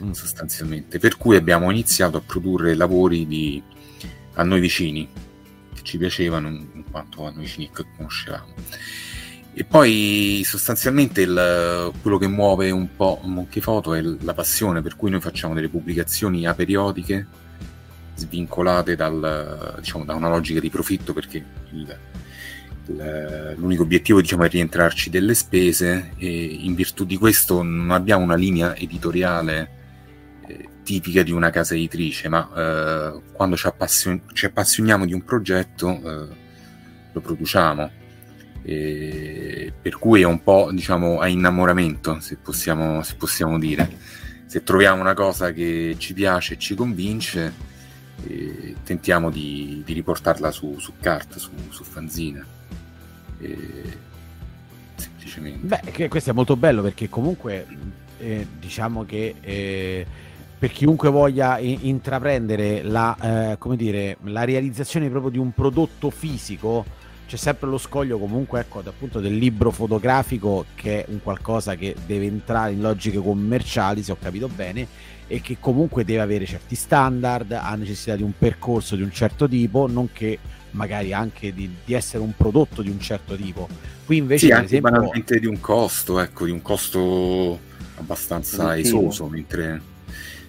mm. 0.00 0.12
sostanzialmente. 0.12 1.00
Per 1.00 1.16
cui 1.16 1.34
abbiamo 1.34 1.68
iniziato 1.68 2.18
a 2.18 2.22
produrre 2.24 2.76
lavori 2.76 3.26
di, 3.26 3.60
a 4.34 4.44
noi 4.44 4.60
vicini, 4.60 5.08
che 5.74 5.82
ci 5.82 5.98
piacevano 5.98 6.48
in 6.48 6.84
quanto 6.88 7.26
a 7.26 7.30
noi 7.30 7.40
vicini 7.40 7.68
che 7.74 7.84
conoscevamo 7.96 8.54
e 9.58 9.64
poi 9.64 10.42
sostanzialmente 10.44 11.22
il, 11.22 11.90
quello 12.02 12.18
che 12.18 12.28
muove 12.28 12.70
un 12.70 12.94
po' 12.94 13.20
Monkey 13.24 13.62
Photo 13.62 13.94
è 13.94 14.02
la 14.02 14.34
passione, 14.34 14.82
per 14.82 14.96
cui 14.96 15.08
noi 15.08 15.22
facciamo 15.22 15.54
delle 15.54 15.70
pubblicazioni 15.70 16.46
aperiodiche, 16.46 17.26
svincolate 18.16 18.96
dal, 18.96 19.76
diciamo, 19.78 20.04
da 20.04 20.12
una 20.12 20.28
logica 20.28 20.60
di 20.60 20.68
profitto, 20.68 21.14
perché 21.14 21.42
il, 21.72 21.98
il, 22.88 23.54
l'unico 23.56 23.84
obiettivo 23.84 24.20
diciamo, 24.20 24.44
è 24.44 24.48
rientrarci 24.50 25.08
delle 25.08 25.32
spese 25.32 26.12
e 26.18 26.44
in 26.44 26.74
virtù 26.74 27.06
di 27.06 27.16
questo 27.16 27.62
non 27.62 27.92
abbiamo 27.92 28.24
una 28.24 28.36
linea 28.36 28.76
editoriale 28.76 29.70
eh, 30.48 30.68
tipica 30.82 31.22
di 31.22 31.32
una 31.32 31.48
casa 31.48 31.74
editrice, 31.74 32.28
ma 32.28 32.46
eh, 32.54 33.22
quando 33.32 33.56
ci, 33.56 33.66
appassion- 33.66 34.20
ci, 34.34 34.44
appassioniamo 34.44 35.06
di 35.06 35.14
un 35.14 35.24
progetto 35.24 35.88
eh, 35.88 36.28
lo 37.10 37.20
produciamo 37.22 38.04
e 38.68 39.72
per 39.80 39.96
cui 39.96 40.22
è 40.22 40.24
un 40.24 40.42
po' 40.42 40.70
diciamo 40.72 41.20
a 41.20 41.28
innamoramento 41.28 42.18
se 42.18 42.36
possiamo, 42.36 43.00
se 43.04 43.14
possiamo 43.14 43.60
dire. 43.60 43.88
Se 44.46 44.64
troviamo 44.64 45.00
una 45.00 45.14
cosa 45.14 45.52
che 45.52 45.94
ci 45.98 46.12
piace 46.14 46.54
e 46.54 46.58
ci 46.58 46.74
convince 46.74 47.52
eh, 48.26 48.74
tentiamo 48.82 49.30
di, 49.30 49.82
di, 49.84 49.92
riportarla 49.92 50.50
su, 50.50 50.80
su 50.80 50.94
carta 51.00 51.38
su, 51.38 51.50
su 51.68 51.84
fanzine. 51.84 52.44
Eh, 53.38 53.98
semplicemente. 54.96 55.80
Beh 55.92 56.08
questo 56.08 56.30
è 56.30 56.32
molto 56.32 56.56
bello 56.56 56.82
perché 56.82 57.08
comunque 57.08 57.66
eh, 58.18 58.48
diciamo 58.58 59.04
che 59.04 59.36
eh, 59.40 60.06
per 60.58 60.72
chiunque 60.72 61.08
voglia 61.08 61.58
intraprendere 61.60 62.82
la, 62.82 63.56
eh, 63.60 63.76
dire, 63.76 64.16
la 64.24 64.42
realizzazione 64.42 65.08
proprio 65.08 65.30
di 65.30 65.38
un 65.38 65.52
prodotto 65.52 66.10
fisico 66.10 67.04
c'è 67.26 67.36
sempre 67.36 67.68
lo 67.68 67.78
scoglio 67.78 68.18
comunque 68.18 68.60
ecco 68.60 68.82
appunto 68.84 69.18
del 69.18 69.36
libro 69.36 69.72
fotografico 69.72 70.66
che 70.74 71.04
è 71.04 71.10
un 71.10 71.20
qualcosa 71.22 71.74
che 71.74 71.94
deve 72.06 72.26
entrare 72.26 72.72
in 72.72 72.80
logiche 72.80 73.18
commerciali 73.18 74.02
se 74.02 74.12
ho 74.12 74.16
capito 74.20 74.48
bene 74.48 74.86
e 75.26 75.40
che 75.40 75.56
comunque 75.58 76.04
deve 76.04 76.20
avere 76.20 76.46
certi 76.46 76.76
standard 76.76 77.50
ha 77.50 77.74
necessità 77.74 78.14
di 78.14 78.22
un 78.22 78.32
percorso 78.36 78.94
di 78.94 79.02
un 79.02 79.10
certo 79.10 79.48
tipo 79.48 79.88
nonché 79.88 80.38
magari 80.72 81.12
anche 81.12 81.52
di, 81.52 81.68
di 81.84 81.94
essere 81.94 82.22
un 82.22 82.32
prodotto 82.36 82.80
di 82.80 82.90
un 82.90 83.00
certo 83.00 83.34
tipo 83.34 83.68
qui 84.04 84.18
invece 84.18 84.46
sì, 84.46 84.52
anche 84.52 84.66
esempio... 84.66 84.90
banalmente 84.90 85.40
di 85.40 85.46
un 85.46 85.58
costo 85.58 86.20
ecco 86.20 86.44
di 86.44 86.52
un 86.52 86.62
costo 86.62 87.58
abbastanza 87.96 88.76
esoso 88.78 89.26
mentre 89.26 89.80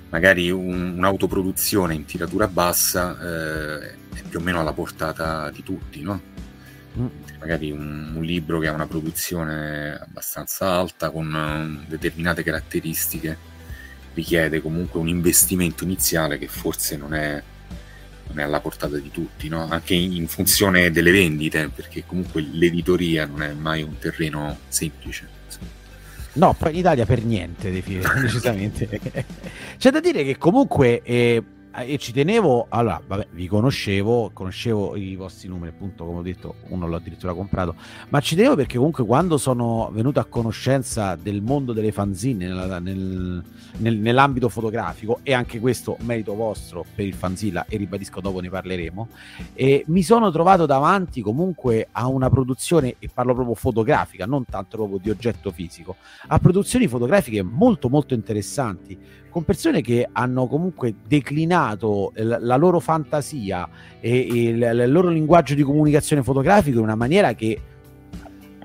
magari 0.10 0.51
un, 0.51 0.93
un'autoproduzione 0.96 1.96
in 1.96 2.05
tiratura 2.05 2.48
bassa 2.48 3.17
eh, 3.19 3.89
è 4.13 4.22
più 4.29 4.39
o 4.39 4.41
meno 4.41 4.60
alla 4.60 4.74
portata 4.74 5.50
di 5.50 5.63
tutti 5.63 6.01
no? 6.01 6.36
Magari 7.39 7.72
un, 7.72 8.13
un, 8.16 8.24
libro 8.24 8.60
che 8.60 8.68
ha 8.68 8.72
una 8.72 8.88
produzione 8.88 9.94
abbastanza 9.94 10.72
alta 10.72 11.10
con 11.10 11.32
uh, 11.34 11.88
determinate 11.88 12.44
caratteristiche 12.44 13.56
richiede 14.18 14.62
comunque 14.62 15.00
un 15.00 15.08
investimento 15.08 15.84
iniziale 15.84 16.39
che 16.39 16.48
forse 16.48 16.98
non 16.98 17.13
è, 17.13 17.42
non 18.27 18.39
è 18.39 18.44
alla 18.44 18.60
portata 18.60 18.98
di 18.98 19.12
tutti, 19.12 19.48
no? 19.48 19.68
anche 19.70 19.94
in, 19.94 20.27
funzione 20.27 20.89
delle 20.89 21.12
vendite, 21.12 21.70
perché 21.74 22.04
comunque 22.06 22.42
l'editoria 22.42 23.25
non 23.25 23.44
è 23.44 23.54
mai 23.54 23.84
un 23.84 23.98
terreno 24.00 24.58
semplice. 24.68 25.36
No, 26.34 26.56
in 26.68 26.75
Italia 26.75 27.06
per 27.06 27.24
niente, 27.24 27.72
decisamente. 27.72 28.88
C'è 29.77 29.89
da 29.89 30.00
dire 30.00 30.24
che 30.24 30.38
comunque 30.38 31.01
eh, 31.01 31.44
e 31.84 31.98
ci 32.00 32.12
tenevo, 32.12 32.65
allora, 32.69 33.00
vabbè, 33.05 33.27
vi 33.31 33.48
conoscevo, 33.48 34.31
conoscevo 34.34 34.96
i 34.96 35.15
vostri 35.15 35.48
numeri, 35.48 35.74
appunto, 35.75 36.05
come 36.05 36.19
ho 36.19 36.22
detto, 36.24 36.55
uno 36.69 36.88
l'ho 36.88 36.96
addirittura 36.96 37.34
comprato, 37.34 37.75
ma 38.10 38.19
ci 38.19 38.36
tenevo 38.36 38.55
perché 38.55 38.77
comunque 38.77 39.05
quando 39.05 39.38
sono 39.38 39.89
venuto 39.93 40.19
a 40.19 40.25
conoscenza 40.25 41.15
del 41.15 41.41
mondo 41.41 41.74
delle 41.74 41.91
fanzine 41.91 42.48
nel, 42.48 42.77
nel, 42.81 43.43
nel, 43.77 43.98
nell'ambito 43.98 44.50
fotografico, 44.50 45.19
e 45.22 45.34
anche 45.34 45.60
questo 45.60 45.98
merito 46.01 46.34
vostro 46.34 46.84
per 46.96 47.05
il 47.05 47.13
fanzilla, 47.13 47.65
e 47.67 47.77
ribadisco 47.77 48.22
dopo 48.22 48.39
ne 48.39 48.50
parleremo, 48.50 49.07
e 49.53 49.84
mi 49.88 50.01
sono 50.01 50.31
trovato 50.31 50.65
davanti 50.65 51.22
comunque 51.22 51.89
a 51.91 52.07
una 52.07 52.29
produzione, 52.29 52.96
e 52.98 53.07
parlo 53.13 53.36
proprio 53.36 53.53
fotografica, 53.53 54.25
non 54.25 54.46
tanto 54.46 54.77
proprio 54.77 54.98
di 54.98 55.12
oggetto 55.12 55.51
fisico, 55.51 55.98
a 56.27 56.39
produzioni 56.39 56.88
fotografiche 56.88 57.43
molto 57.43 57.88
molto 57.88 58.15
interessanti 58.15 59.25
con 59.38 59.46
persone 59.46 59.82
che 59.82 60.10
hanno 60.12 60.48
comunque 60.48 60.96
declinato 61.06 62.12
la 62.15 62.56
loro 62.56 62.79
fantasia 62.79 63.70
e, 64.00 64.17
il, 64.17 64.60
il 64.63 64.91
loro 64.91 65.10
linguaggio 65.10 65.53
di 65.53 65.62
comunicazione 65.62 66.24
fotografico 66.24 66.79
in 66.79 66.86
una 66.86 66.96
maniera 66.96 67.36
che 67.36 67.62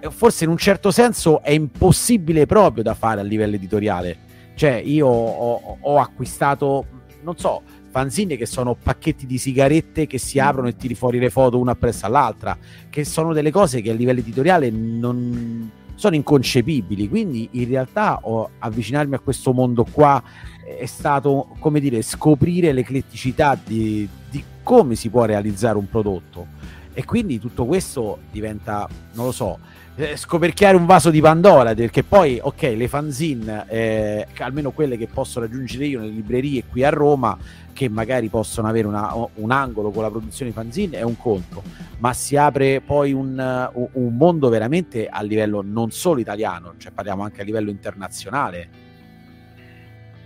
eh, 0.01 0.11
forse 0.11 0.45
in 0.45 0.51
un 0.51 0.57
certo 0.57 0.91
senso 0.91 1.43
è 1.43 1.51
impossibile 1.51 2.47
proprio 2.47 2.83
da 2.83 2.95
fare 2.95 3.21
a 3.21 3.23
livello 3.23 3.57
editoriale. 3.57 4.17
Cioè, 4.55 4.81
io 4.83 5.09
ho, 5.09 5.77
ho 5.79 5.99
acquistato, 5.99 6.87
non 7.21 7.37
so, 7.37 7.61
fanzine 7.91 8.39
che 8.39 8.47
sono 8.47 8.75
pacchetti 8.75 9.27
di 9.27 9.37
sigarette 9.37 10.07
che 10.07 10.17
si 10.17 10.39
aprono 10.39 10.69
e 10.69 10.77
tiri 10.77 10.95
fuori 10.95 11.19
le 11.19 11.29
foto 11.29 11.59
una 11.59 11.73
appresso 11.73 12.07
all'altra, 12.07 12.57
che 12.89 13.05
sono 13.05 13.35
delle 13.35 13.51
cose 13.51 13.83
che 13.83 13.91
a 13.91 13.95
livello 13.95 14.21
editoriale 14.21 14.71
non 14.71 15.71
sono 15.95 16.15
inconcepibili. 16.15 17.09
Quindi 17.09 17.49
in 17.53 17.69
realtà 17.69 18.21
ho, 18.23 18.51
avvicinarmi 18.59 19.15
a 19.15 19.19
questo 19.19 19.53
mondo 19.53 19.85
qua 19.91 20.23
è 20.65 20.87
stato, 20.87 21.49
come 21.59 21.81
dire, 21.81 22.03
scoprire 22.03 22.73
l'ecletticità 22.73 23.59
di, 23.63 24.09
di 24.31 24.43
come 24.63 24.95
si 24.95 25.11
può 25.11 25.25
realizzare 25.25 25.77
un 25.77 25.89
prodotto. 25.89 26.47
E 26.95 27.05
quindi 27.05 27.39
tutto 27.39 27.65
questo 27.65 28.19
diventa, 28.31 28.87
non 29.15 29.27
lo 29.27 29.33
so, 29.33 29.59
eh, 29.97 30.17
scoperchiare 30.17 30.77
un 30.77 30.87
vaso 30.87 31.11
di 31.11 31.21
Pandora, 31.21 31.75
perché 31.75 32.03
poi, 32.03 32.39
ok, 32.41 32.63
le 32.77 32.89
fanzine, 32.89 33.65
eh, 33.69 34.27
almeno 34.39 34.71
quelle 34.71 34.97
che 34.97 35.07
posso 35.07 35.41
raggiungere 35.41 35.87
io 35.87 36.01
nelle 36.01 36.13
librerie 36.13 36.65
qui 36.65 36.85
a 36.85 36.91
Roma, 36.91 37.37
che 37.73 37.89
magari 37.89 38.29
possono 38.29 38.69
avere 38.69 38.87
una, 38.87 39.15
un 39.35 39.51
angolo 39.51 39.91
con 39.91 40.03
la 40.03 40.11
produzione 40.11 40.51
di 40.51 40.57
fanzine, 40.57 40.99
è 40.99 41.03
un 41.03 41.17
conto, 41.17 41.63
ma 41.99 42.13
si 42.13 42.37
apre 42.37 42.81
poi 42.81 43.13
un, 43.13 43.71
un 43.93 44.17
mondo 44.17 44.49
veramente 44.49 45.09
a 45.09 45.23
livello 45.23 45.63
non 45.65 45.91
solo 45.91 46.21
italiano, 46.21 46.75
cioè 46.77 46.93
parliamo 46.93 47.23
anche 47.23 47.41
a 47.41 47.45
livello 47.45 47.71
internazionale 47.71 48.91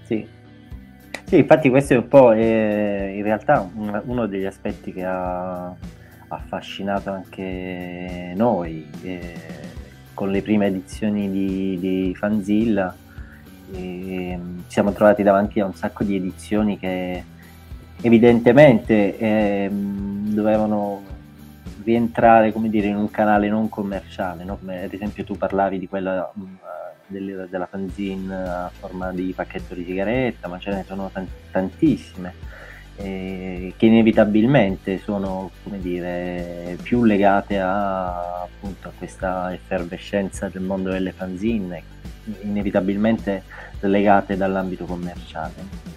sì. 0.07 0.25
sì, 1.25 1.37
infatti 1.39 1.69
questo 1.69 1.95
è 1.95 1.97
un 1.97 2.07
po' 2.07 2.31
eh, 2.31 3.15
in 3.17 3.23
realtà 3.25 3.69
un, 3.75 4.01
uno 4.05 4.27
degli 4.27 4.45
aspetti 4.45 4.93
che 4.93 5.05
ha 5.05 5.75
affascinato 6.29 7.11
anche 7.11 8.33
noi 8.35 8.87
eh, 9.03 9.35
con 10.15 10.31
le 10.31 10.43
prime 10.43 10.67
edizioni 10.67 11.31
di, 11.31 11.79
di 11.79 12.15
Fanzilla. 12.15 12.95
Eh, 13.73 14.39
ci 14.67 14.73
siamo 14.73 14.93
trovati 14.93 15.23
davanti 15.23 15.61
a 15.61 15.67
un 15.67 15.75
sacco 15.75 16.05
di 16.05 16.17
edizioni 16.17 16.79
che 16.79 17.23
evidentemente 18.01 19.19
ehm, 19.19 20.33
dovevano 20.33 21.03
rientrare 21.83 22.53
come 22.53 22.69
dire, 22.69 22.89
in 22.89 22.97
un 22.97 23.11
canale 23.11 23.49
non 23.49 23.69
commerciale, 23.69 24.45
no? 24.45 24.57
come 24.59 24.83
ad 24.83 24.93
esempio 24.93 25.25
tu 25.25 25.37
parlavi 25.37 25.79
di 25.79 25.89
quella 25.89 26.33
del, 27.07 27.47
della 27.49 27.67
fanzine 27.67 28.35
a 28.35 28.71
forma 28.77 29.13
di 29.13 29.33
pacchetto 29.35 29.75
di 29.75 29.85
sigaretta, 29.85 30.49
ma 30.49 30.59
ce 30.59 30.71
ne 30.73 30.85
sono 30.85 31.11
tant- 31.13 31.31
tantissime 31.51 32.35
eh, 32.97 33.75
che 33.77 33.87
inevitabilmente 33.87 34.99
sono 34.99 35.51
come 35.63 35.81
dire, 35.81 36.77
più 36.83 37.05
legate 37.05 37.59
a, 37.59 38.43
appunto, 38.43 38.89
a 38.89 38.93
questa 38.97 39.53
effervescenza 39.53 40.49
del 40.49 40.63
mondo 40.63 40.91
delle 40.91 41.13
fanzine, 41.13 41.83
inevitabilmente 42.43 43.43
legate 43.81 44.37
dall'ambito 44.37 44.85
commerciale. 44.85 45.95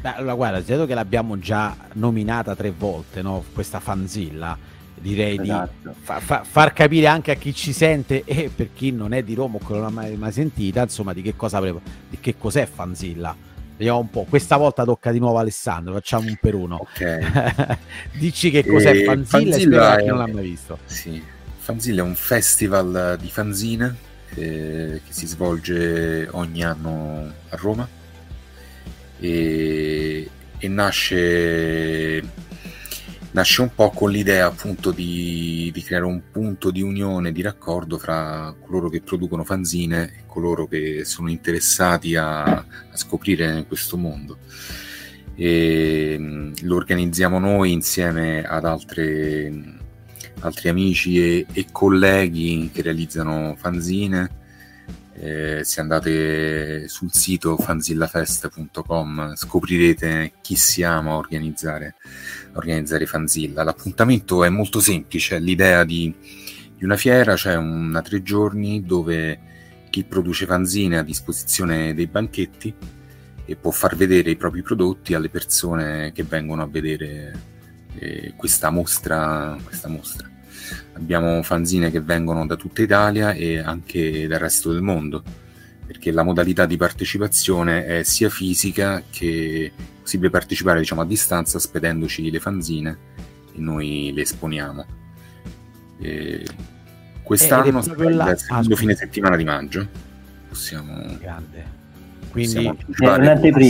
Beh, 0.00 0.14
allora 0.14 0.34
guarda, 0.34 0.62
credo 0.62 0.86
che 0.86 0.94
l'abbiamo 0.94 1.38
già 1.38 1.76
nominata 1.94 2.54
tre 2.54 2.70
volte, 2.70 3.22
no? 3.22 3.44
questa 3.52 3.80
fanzilla 3.80 4.56
direi 5.00 5.38
esatto. 5.40 5.72
di 5.82 5.90
fa, 5.98 6.20
fa, 6.20 6.44
far 6.44 6.72
capire 6.72 7.06
anche 7.06 7.30
a 7.30 7.34
chi 7.34 7.54
ci 7.54 7.72
sente 7.72 8.22
e 8.24 8.50
per 8.54 8.72
chi 8.72 8.92
non 8.92 9.12
è 9.12 9.22
di 9.22 9.34
Roma 9.34 9.56
o 9.56 9.58
che 9.58 9.72
non 9.72 9.82
l'ha 9.82 9.90
mai, 9.90 10.16
mai 10.16 10.32
sentita, 10.32 10.82
insomma, 10.82 11.12
di 11.12 11.22
che, 11.22 11.34
cosa, 11.34 11.60
di 11.60 12.20
che 12.20 12.36
cos'è 12.36 12.66
Fanzilla. 12.66 13.34
Vediamo 13.80 14.00
un 14.00 14.10
po', 14.10 14.26
questa 14.28 14.58
volta 14.58 14.84
tocca 14.84 15.10
di 15.10 15.18
nuovo 15.18 15.38
Alessandro, 15.38 15.94
facciamo 15.94 16.28
un 16.28 16.36
per 16.38 16.54
uno. 16.54 16.76
Ok. 16.76 17.78
Dici 18.12 18.50
che 18.50 18.62
cos'è 18.62 18.90
e 18.90 19.04
Fanzilla, 19.04 19.52
Fanzilla 19.52 19.96
e 19.96 20.04
non 20.04 20.18
l'ha 20.18 20.26
mai 20.26 20.42
visto. 20.42 20.80
Sì, 20.84 21.24
Fanzilla 21.56 22.02
è 22.02 22.04
un 22.04 22.14
festival 22.14 23.16
di 23.18 23.30
fanzine 23.30 23.96
eh, 24.34 25.00
che 25.02 25.12
si 25.14 25.26
svolge 25.26 26.28
ogni 26.32 26.62
anno 26.62 27.32
a 27.48 27.56
Roma 27.56 27.88
e, 29.18 30.30
e 30.58 30.68
nasce 30.68 32.22
nasce 33.32 33.62
un 33.62 33.74
po' 33.74 33.90
con 33.90 34.10
l'idea 34.10 34.46
appunto 34.46 34.90
di, 34.90 35.70
di, 35.72 35.82
creare 35.82 36.04
un 36.04 36.22
punto 36.30 36.70
di 36.70 36.82
unione, 36.82 37.32
di 37.32 37.42
raccordo 37.42 37.98
fra 37.98 38.54
coloro 38.60 38.88
che 38.88 39.02
producono 39.02 39.44
fanzine 39.44 40.04
e 40.04 40.22
coloro 40.26 40.66
che 40.66 41.04
sono 41.04 41.30
interessati 41.30 42.16
a, 42.16 42.42
a 42.42 42.66
scoprire 42.92 43.64
questo 43.66 43.96
mondo. 43.96 44.38
E, 45.36 46.16
mm, 46.18 46.52
lo 46.62 46.76
organizziamo 46.76 47.38
noi 47.38 47.72
insieme 47.72 48.42
ad 48.42 48.64
altre, 48.64 49.78
altri 50.40 50.68
amici 50.68 51.18
e, 51.18 51.46
e 51.52 51.66
colleghi 51.70 52.70
che 52.72 52.82
realizzano 52.82 53.54
fanzine 53.56 54.38
eh, 55.22 55.60
se 55.64 55.80
andate 55.80 56.88
sul 56.88 57.12
sito 57.12 57.58
fanzillafest.com 57.58 59.34
scoprirete 59.34 60.32
chi 60.40 60.56
siamo 60.56 61.12
a 61.12 61.16
organizzare, 61.16 61.96
a 62.52 62.56
organizzare 62.56 63.04
Fanzilla. 63.04 63.62
L'appuntamento 63.62 64.44
è 64.44 64.48
molto 64.48 64.80
semplice, 64.80 65.38
l'idea 65.38 65.84
di, 65.84 66.14
di 66.74 66.84
una 66.84 66.96
fiera, 66.96 67.36
cioè 67.36 67.56
una 67.56 68.00
tre 68.00 68.22
giorni 68.22 68.82
dove 68.82 69.38
chi 69.90 70.04
produce 70.04 70.46
fanzine 70.46 70.96
ha 70.96 71.00
a 71.00 71.04
disposizione 71.04 71.92
dei 71.92 72.06
banchetti 72.06 72.74
e 73.44 73.56
può 73.56 73.72
far 73.72 73.96
vedere 73.96 74.30
i 74.30 74.36
propri 74.36 74.62
prodotti 74.62 75.12
alle 75.12 75.28
persone 75.28 76.12
che 76.12 76.22
vengono 76.22 76.62
a 76.62 76.66
vedere 76.66 77.38
eh, 77.98 78.32
questa 78.36 78.70
mostra. 78.70 79.54
Questa 79.62 79.88
mostra. 79.88 80.29
Abbiamo 80.94 81.42
fanzine 81.42 81.90
che 81.90 82.00
vengono 82.00 82.46
da 82.46 82.56
tutta 82.56 82.82
Italia 82.82 83.32
e 83.32 83.58
anche 83.58 84.26
dal 84.26 84.38
resto 84.38 84.72
del 84.72 84.82
mondo, 84.82 85.22
perché 85.86 86.10
la 86.10 86.22
modalità 86.22 86.66
di 86.66 86.76
partecipazione 86.76 87.84
è 87.86 88.02
sia 88.02 88.28
fisica 88.28 89.02
che 89.10 89.72
è 89.74 89.82
possibile 90.00 90.30
partecipare 90.30 90.80
diciamo, 90.80 91.00
a 91.00 91.06
distanza 91.06 91.58
spedendoci 91.58 92.30
le 92.30 92.40
fanzine 92.40 92.98
e 93.54 93.60
noi 93.60 94.12
le 94.14 94.22
esponiamo. 94.22 94.86
E 96.00 96.46
quest'anno 97.22 97.64
è 97.64 97.68
il 97.68 97.82
secondo 98.38 98.74
ah, 98.74 98.76
fine 98.76 98.94
settimana 98.94 99.36
di 99.36 99.44
maggio. 99.44 99.88
Possiamo... 100.48 101.16
Grande. 101.18 101.78
Quindi 102.30 102.50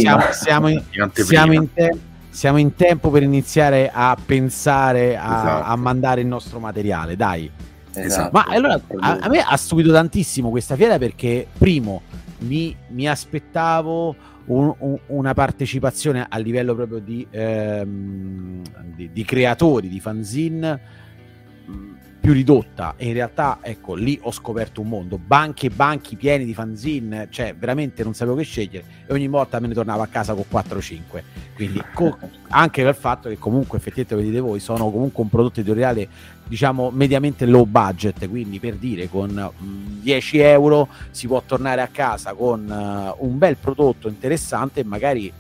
siamo, 0.01 0.21
siamo, 0.33 0.69
in, 0.69 0.83
siamo 1.15 1.53
in 1.55 1.73
tempo 1.73 2.10
siamo 2.31 2.59
in 2.59 2.75
tempo 2.75 3.11
per 3.11 3.23
iniziare 3.23 3.91
a 3.93 4.17
pensare 4.25 5.17
a, 5.17 5.39
esatto. 5.39 5.65
a 5.71 5.77
mandare 5.77 6.21
il 6.21 6.27
nostro 6.27 6.59
materiale, 6.59 7.17
dai. 7.17 7.51
Esatto. 7.93 8.31
Ma 8.33 8.45
allora 8.49 8.81
a, 9.01 9.19
a, 9.21 9.29
me 9.29 9.41
ha 9.41 9.57
stupito 9.57 9.93
tantissimo 9.93 10.49
questa 10.51 10.77
fiera 10.77 10.97
perché, 10.97 11.47
primo, 11.59 12.03
mi, 12.39 12.75
mi 12.89 13.09
aspettavo 13.09 14.15
un, 14.47 14.73
un, 14.79 14.99
una 15.07 15.35
partecipazione 15.35 16.27
a 16.29 16.39
livello 16.39 16.75
proprio 16.75 17.01
di, 17.01 17.27
ehm, 17.31 18.63
di, 18.95 19.11
di 19.13 19.25
creatori 19.25 19.89
di 19.89 20.01
fanzine 20.01 20.81
più 22.21 22.33
ridotta. 22.33 22.95
E 22.97 23.07
in 23.07 23.15
realtà 23.15 23.59
ecco 23.63 23.95
lì 23.95 24.19
ho 24.23 24.31
scoperto 24.31 24.81
un 24.81 24.89
mondo. 24.89 25.19
Banchi 25.19 25.67
e 25.67 25.71
banchi 25.71 26.17
pieni 26.17 26.45
di 26.45 26.55
fanzine 26.55 27.29
cioè 27.31 27.55
veramente 27.55 28.05
non 28.05 28.15
sapevo 28.15 28.37
che 28.37 28.45
scegliere. 28.45 28.85
E 29.07 29.13
ogni 29.13 29.29
volta 29.29 29.59
me 29.59 29.69
ne 29.69 29.75
tornavo 29.75 30.03
a 30.03 30.07
casa 30.07 30.35
con 30.35 30.45
4-5 30.51 31.23
quindi 31.61 31.83
co- 31.93 32.17
anche 32.49 32.83
per 32.83 32.95
il 32.95 32.97
fatto 32.99 33.29
che 33.29 33.39
comunque 33.39 33.77
effettivamente 33.77 34.17
vedete 34.17 34.41
voi 34.41 34.61
sono 34.61 34.91
comunque 34.91 35.23
un 35.23 35.29
prodotto 35.29 35.61
editoriale 35.61 36.09
diciamo 36.47 36.91
mediamente 36.91 37.47
low 37.47 37.65
budget. 37.65 38.29
Quindi 38.29 38.59
per 38.59 38.75
dire 38.75 39.09
con 39.09 39.31
mh, 39.31 40.01
10 40.01 40.39
euro 40.39 40.89
si 41.11 41.27
può 41.27 41.43
tornare 41.45 41.81
a 41.81 41.89
casa 41.89 42.33
con 42.35 42.67
uh, 42.69 43.25
un 43.25 43.39
bel 43.39 43.57
prodotto 43.57 44.09
interessante 44.09 44.81
e 44.81 44.85
magari 44.85 45.33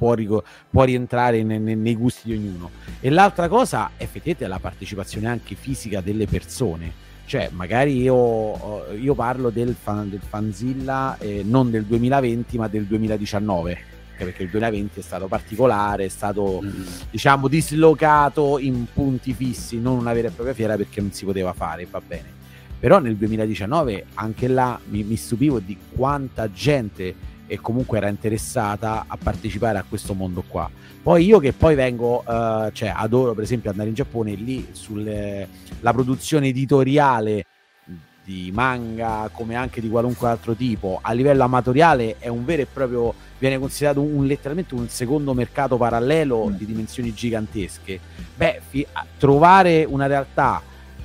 può, 0.00 0.42
può 0.70 0.84
rientrare 0.84 1.42
ne, 1.42 1.58
ne, 1.58 1.74
nei 1.74 1.94
gusti 1.94 2.28
di 2.28 2.32
ognuno. 2.34 2.70
E 3.00 3.10
l'altra 3.10 3.48
cosa, 3.48 3.90
effettivamente, 3.98 4.46
è 4.46 4.48
la 4.48 4.58
partecipazione 4.58 5.28
anche 5.28 5.54
fisica 5.54 6.00
delle 6.00 6.26
persone. 6.26 7.08
Cioè, 7.26 7.50
magari 7.52 8.00
io, 8.00 8.92
io 8.94 9.14
parlo 9.14 9.50
del, 9.50 9.76
fan, 9.80 10.08
del 10.08 10.22
Fanzilla 10.26 11.16
eh, 11.18 11.42
non 11.44 11.70
del 11.70 11.84
2020, 11.84 12.58
ma 12.58 12.66
del 12.66 12.86
2019 12.86 13.88
perché 14.20 14.42
il 14.42 14.50
2020 14.50 15.00
è 15.00 15.02
stato 15.02 15.28
particolare, 15.28 16.04
è 16.04 16.08
stato 16.08 16.60
mm. 16.62 16.82
diciamo 17.10 17.48
dislocato 17.48 18.58
in 18.58 18.84
punti 18.92 19.32
fissi, 19.32 19.80
non 19.80 19.96
una 19.96 20.12
vera 20.12 20.28
e 20.28 20.30
propria 20.30 20.54
fiera 20.54 20.76
perché 20.76 21.00
non 21.00 21.10
si 21.10 21.24
poteva 21.24 21.54
fare, 21.54 21.86
va 21.90 22.02
bene. 22.06 22.38
Però 22.78 22.98
nel 22.98 23.16
2019 23.16 24.06
anche 24.14 24.46
là 24.46 24.78
mi, 24.88 25.04
mi 25.04 25.16
stupivo 25.16 25.58
di 25.58 25.74
quanta 25.94 26.52
gente 26.52 27.14
e 27.50 27.60
comunque 27.60 27.98
era 27.98 28.06
interessata 28.06 29.06
a 29.08 29.18
partecipare 29.20 29.76
a 29.76 29.84
questo 29.86 30.14
mondo 30.14 30.44
qua. 30.46 30.70
Poi 31.02 31.24
io 31.24 31.40
che 31.40 31.52
poi 31.52 31.74
vengo, 31.74 32.22
uh, 32.24 32.70
cioè 32.70 32.92
adoro 32.94 33.34
per 33.34 33.42
esempio 33.42 33.70
andare 33.70 33.88
in 33.88 33.96
Giappone 33.96 34.34
lì 34.34 34.68
sulla 34.70 35.92
produzione 35.92 36.46
editoriale 36.46 37.44
di 38.22 38.52
manga 38.54 39.28
come 39.32 39.56
anche 39.56 39.80
di 39.80 39.88
qualunque 39.88 40.28
altro 40.28 40.54
tipo 40.54 41.00
a 41.02 41.12
livello 41.12 41.42
amatoriale 41.42 42.16
è 42.18 42.28
un 42.28 42.44
vero 42.44 42.62
e 42.62 42.66
proprio 42.66 43.12
viene 43.38 43.58
considerato 43.58 44.02
un, 44.02 44.14
un 44.14 44.26
letteralmente 44.26 44.74
un 44.74 44.88
secondo 44.88 45.32
mercato 45.32 45.76
parallelo 45.76 46.46
mm. 46.46 46.52
di 46.52 46.66
dimensioni 46.66 47.14
gigantesche 47.14 47.98
beh 48.36 48.60
fi- 48.68 48.86
trovare 49.18 49.84
una 49.84 50.06
realtà 50.06 50.62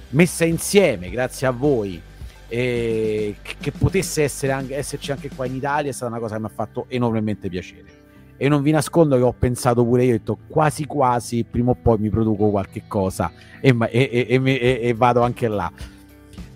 messa 0.10 0.44
insieme 0.44 1.10
grazie 1.10 1.48
a 1.48 1.52
voi 1.52 2.00
e 2.48 3.36
che 3.42 3.72
potesse 3.72 4.24
essere 4.24 4.52
anche, 4.52 4.76
esserci 4.76 5.12
anche 5.12 5.30
qua 5.34 5.46
in 5.46 5.56
Italia 5.56 5.90
è 5.90 5.94
stata 5.94 6.12
una 6.12 6.20
cosa 6.20 6.36
che 6.36 6.42
mi 6.42 6.48
ha 6.48 6.52
fatto 6.54 6.86
enormemente 6.88 7.50
piacere. 7.50 8.04
E 8.38 8.50
non 8.50 8.62
vi 8.62 8.72
nascondo 8.72 9.16
che 9.16 9.24
ho 9.24 9.34
pensato 9.38 9.86
pure 9.86 10.04
io 10.04 10.16
ho 10.16 10.18
detto 10.18 10.38
quasi 10.48 10.86
quasi 10.86 11.46
prima 11.50 11.72
o 11.72 11.78
poi 11.82 11.98
mi 12.00 12.10
produco 12.10 12.50
qualche 12.50 12.84
cosa 12.86 13.32
e, 13.62 13.74
e, 13.90 14.28
e, 14.30 14.80
e 14.82 14.94
vado 14.94 15.22
anche 15.22 15.48
là. 15.48 15.72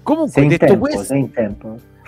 Comunque 0.03 0.41
sei 0.41 0.47
detto 0.47 0.65
tempo, 0.65 0.79
questo 0.79 1.13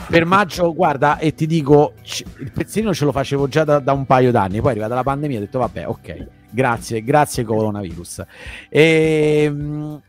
per 0.07 0.25
maggio 0.25 0.73
guarda 0.73 1.17
e 1.19 1.33
ti 1.33 1.45
dico 1.45 1.93
il 2.39 2.51
pezzino 2.51 2.93
ce 2.93 3.05
lo 3.05 3.11
facevo 3.11 3.47
già 3.47 3.63
da, 3.63 3.79
da 3.79 3.93
un 3.93 4.05
paio 4.05 4.31
d'anni 4.31 4.59
poi 4.59 4.69
è 4.69 4.71
arrivata 4.71 4.95
la 4.95 5.03
pandemia 5.03 5.37
ho 5.37 5.41
detto 5.41 5.59
vabbè 5.59 5.87
ok 5.87 6.27
grazie 6.49 7.03
grazie 7.03 7.43
coronavirus. 7.43 8.25
E 8.69 9.43
ehm, 9.45 10.01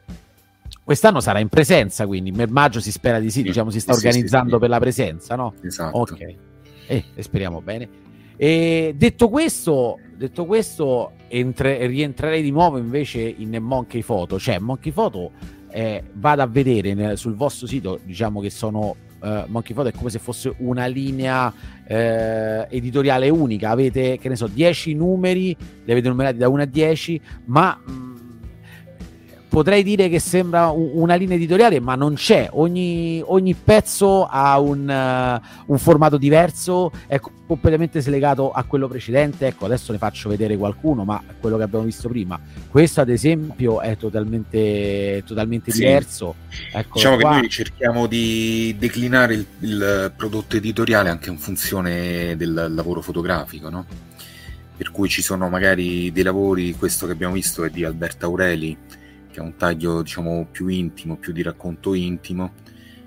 Quest'anno 0.85 1.21
sarà 1.21 1.39
in 1.39 1.49
presenza, 1.49 2.07
quindi 2.07 2.33
per 2.33 2.51
maggio 2.51 2.81
si 2.81 2.91
spera 2.91 3.21
di 3.21 3.31
sì, 3.31 3.39
sì 3.39 3.43
diciamo 3.45 3.71
si 3.71 3.79
sta 3.79 3.93
sì, 3.93 4.05
organizzando 4.05 4.55
sì, 4.55 4.59
per 4.61 4.69
la 4.69 4.79
presenza, 4.81 5.37
no? 5.37 5.55
Esatto. 5.63 5.99
Ok, 5.99 6.35
eh, 6.87 7.05
speriamo 7.19 7.61
bene. 7.61 7.89
E 8.37 8.95
detto 8.97 9.29
questo, 9.29 9.99
detto 10.17 10.45
questo 10.45 11.13
entre, 11.29 11.87
rientrerei 11.87 12.43
di 12.43 12.51
nuovo 12.51 12.79
invece 12.79 13.21
in 13.21 13.57
Monkey 13.61 14.03
Photo, 14.03 14.39
cioè 14.39 14.59
Monkey 14.59 14.91
Photo 14.91 15.31
eh, 15.71 16.03
vado 16.15 16.43
a 16.43 16.47
vedere 16.47 16.95
nel, 16.95 17.17
sul 17.17 17.37
vostro 17.37 17.67
sito, 17.67 18.01
diciamo 18.03 18.41
che 18.41 18.51
sono 18.51 18.97
uh, 19.21 19.45
Monkey 19.47 19.75
Photo 19.75 19.89
è 19.89 19.93
come 19.93 20.11
se 20.11 20.19
fosse 20.19 20.55
una 20.59 20.87
linea 20.87 21.53
eh, 21.87 22.67
editoriale 22.69 23.29
unica, 23.29 23.71
avete 23.71 24.19
che 24.19 24.29
ne 24.29 24.37
so 24.37 24.47
10 24.47 24.95
numeri, 24.95 25.57
li 25.85 25.93
avete 25.93 26.09
numerati 26.09 26.39
da 26.39 26.49
1 26.49 26.63
a 26.63 26.67
10, 26.67 27.21
ma 27.47 27.81
mh, 27.85 28.22
potrei 29.53 29.83
dire 29.83 30.09
che 30.09 30.19
sembra 30.19 30.71
una 30.71 31.15
linea 31.15 31.37
editoriale, 31.37 31.79
ma 31.79 31.95
non 31.95 32.15
c'è. 32.15 32.49
Ogni, 32.53 33.23
ogni 33.23 33.53
pezzo 33.53 34.25
ha 34.25 34.59
un, 34.59 34.89
uh, 34.89 35.71
un, 35.71 35.79
formato 35.79 36.17
diverso, 36.17 36.91
è 37.07 37.21
completamente 37.21 38.01
slegato 38.01 38.51
a 38.51 38.65
quello 38.65 38.89
precedente. 38.89 39.49
Ecco, 39.49 39.67
adesso 39.67 39.93
ne 39.93 39.99
faccio 39.99 40.31
vedere 40.31 40.57
qualcuno, 40.57 41.05
ma 41.05 41.23
quello 41.39 41.59
che 41.59 41.65
abbiamo 41.65 41.85
visto 41.85 42.09
prima. 42.09 42.41
Questo, 42.67 43.03
ad 43.03 43.11
esempio, 43.11 43.83
è 43.83 43.99
totalmente, 43.99 45.23
totalmente 45.27 45.71
sì. 45.71 45.81
diverso. 45.81 46.35
Eccolo 46.73 46.95
diciamo 46.95 47.17
qua. 47.19 47.31
che 47.33 47.37
noi 47.37 47.49
cerchiamo 47.51 48.07
di 48.07 48.75
declinare 48.79 49.35
il, 49.35 49.47
il 49.59 50.13
prodotto 50.17 50.57
editoriale 50.57 51.11
anche 51.11 51.29
in 51.29 51.37
funzione 51.37 52.37
del 52.39 52.71
lavoro 52.71 53.03
fotografico, 53.03 53.69
no? 53.69 53.85
Per 54.75 54.91
cui 54.91 55.11
ci 55.11 55.21
sono 55.21 55.51
magari 55.51 56.11
dei 56.11 56.23
lavori, 56.23 56.75
questo 56.75 57.05
che 57.05 57.13
abbiamo 57.13 57.35
visto 57.35 57.65
è 57.65 57.69
di 57.69 57.85
Alberto 57.85 58.25
Aureli, 58.25 59.01
che 59.33 59.41
è 59.41 59.43
un 59.43 59.57
taglio 59.57 60.03
diciamo 60.03 60.47
più 60.51 60.69
intimo, 60.69 61.17
più 61.17 61.33
di 61.33 61.43
racconto 61.43 61.95
intimo, 61.95 62.53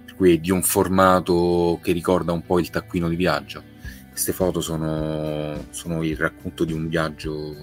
per 0.04 0.16
cui 0.16 0.34
è 0.34 0.38
di 0.40 0.52
un 0.52 0.64
formato 0.64 1.80
che 1.82 1.94
ricorda 1.94 2.34
un 2.34 2.46
po' 2.46 2.60
il 2.60 2.70
taccuino 2.70 3.08
di 3.08 3.16
viaggio. 3.16 3.64
Queste 4.10 4.34
foto 4.34 4.60
sono, 4.60 5.66
sono 5.70 6.04
il 6.04 6.18
racconto 6.18 6.66
di 6.66 6.74
un 6.74 6.90
viaggio 6.90 7.56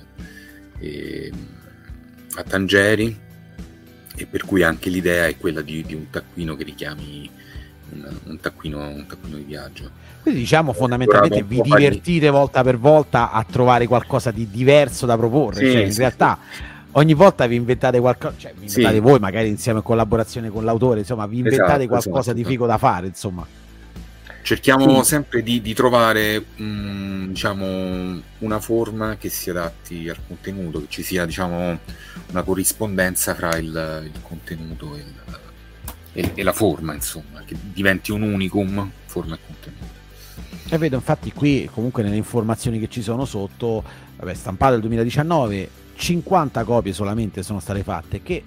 eh, 0.79 1.33
a 2.35 2.43
Tangeri 2.43 3.19
e 4.15 4.27
per 4.27 4.45
cui 4.45 4.63
anche 4.63 4.89
l'idea 4.89 5.27
è 5.27 5.37
quella 5.37 5.61
di, 5.61 5.83
di 5.83 5.95
un 5.95 6.09
taccuino 6.11 6.55
che 6.55 6.65
richiami 6.65 7.31
un, 7.93 8.17
un, 8.25 8.41
taccuino, 8.41 8.79
un, 8.79 9.07
taccuino, 9.07 9.37
di 9.39 9.45
viaggio. 9.45 9.91
Quindi 10.23 10.41
diciamo 10.41 10.73
fondamentalmente 10.73 11.43
vi 11.43 11.61
divertite 11.63 12.31
volta 12.31 12.63
per 12.63 12.79
volta 12.79 13.33
a 13.33 13.45
trovare 13.45 13.87
qualcosa 13.87 14.31
di 14.31 14.49
diverso 14.49 15.05
da 15.05 15.17
proporre, 15.17 15.65
sì, 15.65 15.73
cioè 15.73 15.83
in 15.83 15.93
sì, 15.93 15.99
realtà 15.99 16.39
sì 16.41 16.72
ogni 16.93 17.15
volta 17.15 17.47
vi 17.47 17.57
inventate 17.57 18.01
qualcosa, 18.01 18.35
cioè 18.37 18.53
vi 18.55 18.67
inventate 18.67 18.95
sì. 18.95 19.01
voi 19.01 19.19
magari 19.19 19.49
insieme 19.49 19.79
in 19.79 19.85
collaborazione 19.85 20.51
con 20.51 20.65
l'autore, 20.65 21.01
insomma, 21.01 21.27
vi 21.27 21.39
inventate 21.39 21.85
esatto, 21.85 21.87
qualcosa 21.89 22.19
esatto. 22.31 22.37
di 22.37 22.45
figo 22.45 22.67
da 22.67 22.79
fare, 22.79 23.07
insomma. 23.07 23.47
Cerchiamo 24.43 25.03
sì. 25.03 25.09
sempre 25.11 25.43
di, 25.43 25.63
di 25.63 25.73
trovare 25.73 26.45
um, 26.57 27.29
diciamo, 27.29 28.21
una 28.39 28.59
forma 28.59 29.17
che 29.17 29.29
si 29.29 29.51
adatti 29.51 30.09
al 30.09 30.19
contenuto, 30.27 30.81
che 30.81 30.87
ci 30.89 31.03
sia 31.03 31.25
diciamo, 31.25 31.79
una 32.31 32.43
corrispondenza 32.43 33.35
fra 33.35 33.57
il, 33.57 34.11
il 34.13 34.21
contenuto 34.21 34.97
e, 34.97 34.99
il, 34.99 35.39
e, 36.13 36.31
e, 36.35 36.43
la 36.43 36.53
forma, 36.53 36.93
insomma, 36.93 37.43
che 37.45 37.57
diventi 37.61 38.11
un 38.11 38.23
unicum, 38.23 38.91
forma 39.07 39.37
e 39.37 39.39
contenuto. 39.47 40.01
E 40.69 40.79
vedo 40.79 40.97
infatti 40.97 41.33
qui 41.33 41.69
comunque 41.73 42.03
nelle 42.03 42.17
informazioni 42.17 42.81
che 42.81 42.89
ci 42.89 43.03
sono 43.03 43.25
sotto, 43.25 43.85
vabbè, 44.17 44.35
stampato 44.35 44.73
nel 44.73 44.81
2019, 44.81 45.69
50 45.95 46.65
copie 46.65 46.93
solamente 46.93 47.43
sono 47.43 47.61
state 47.61 47.83
fatte, 47.83 48.23
che 48.23 48.43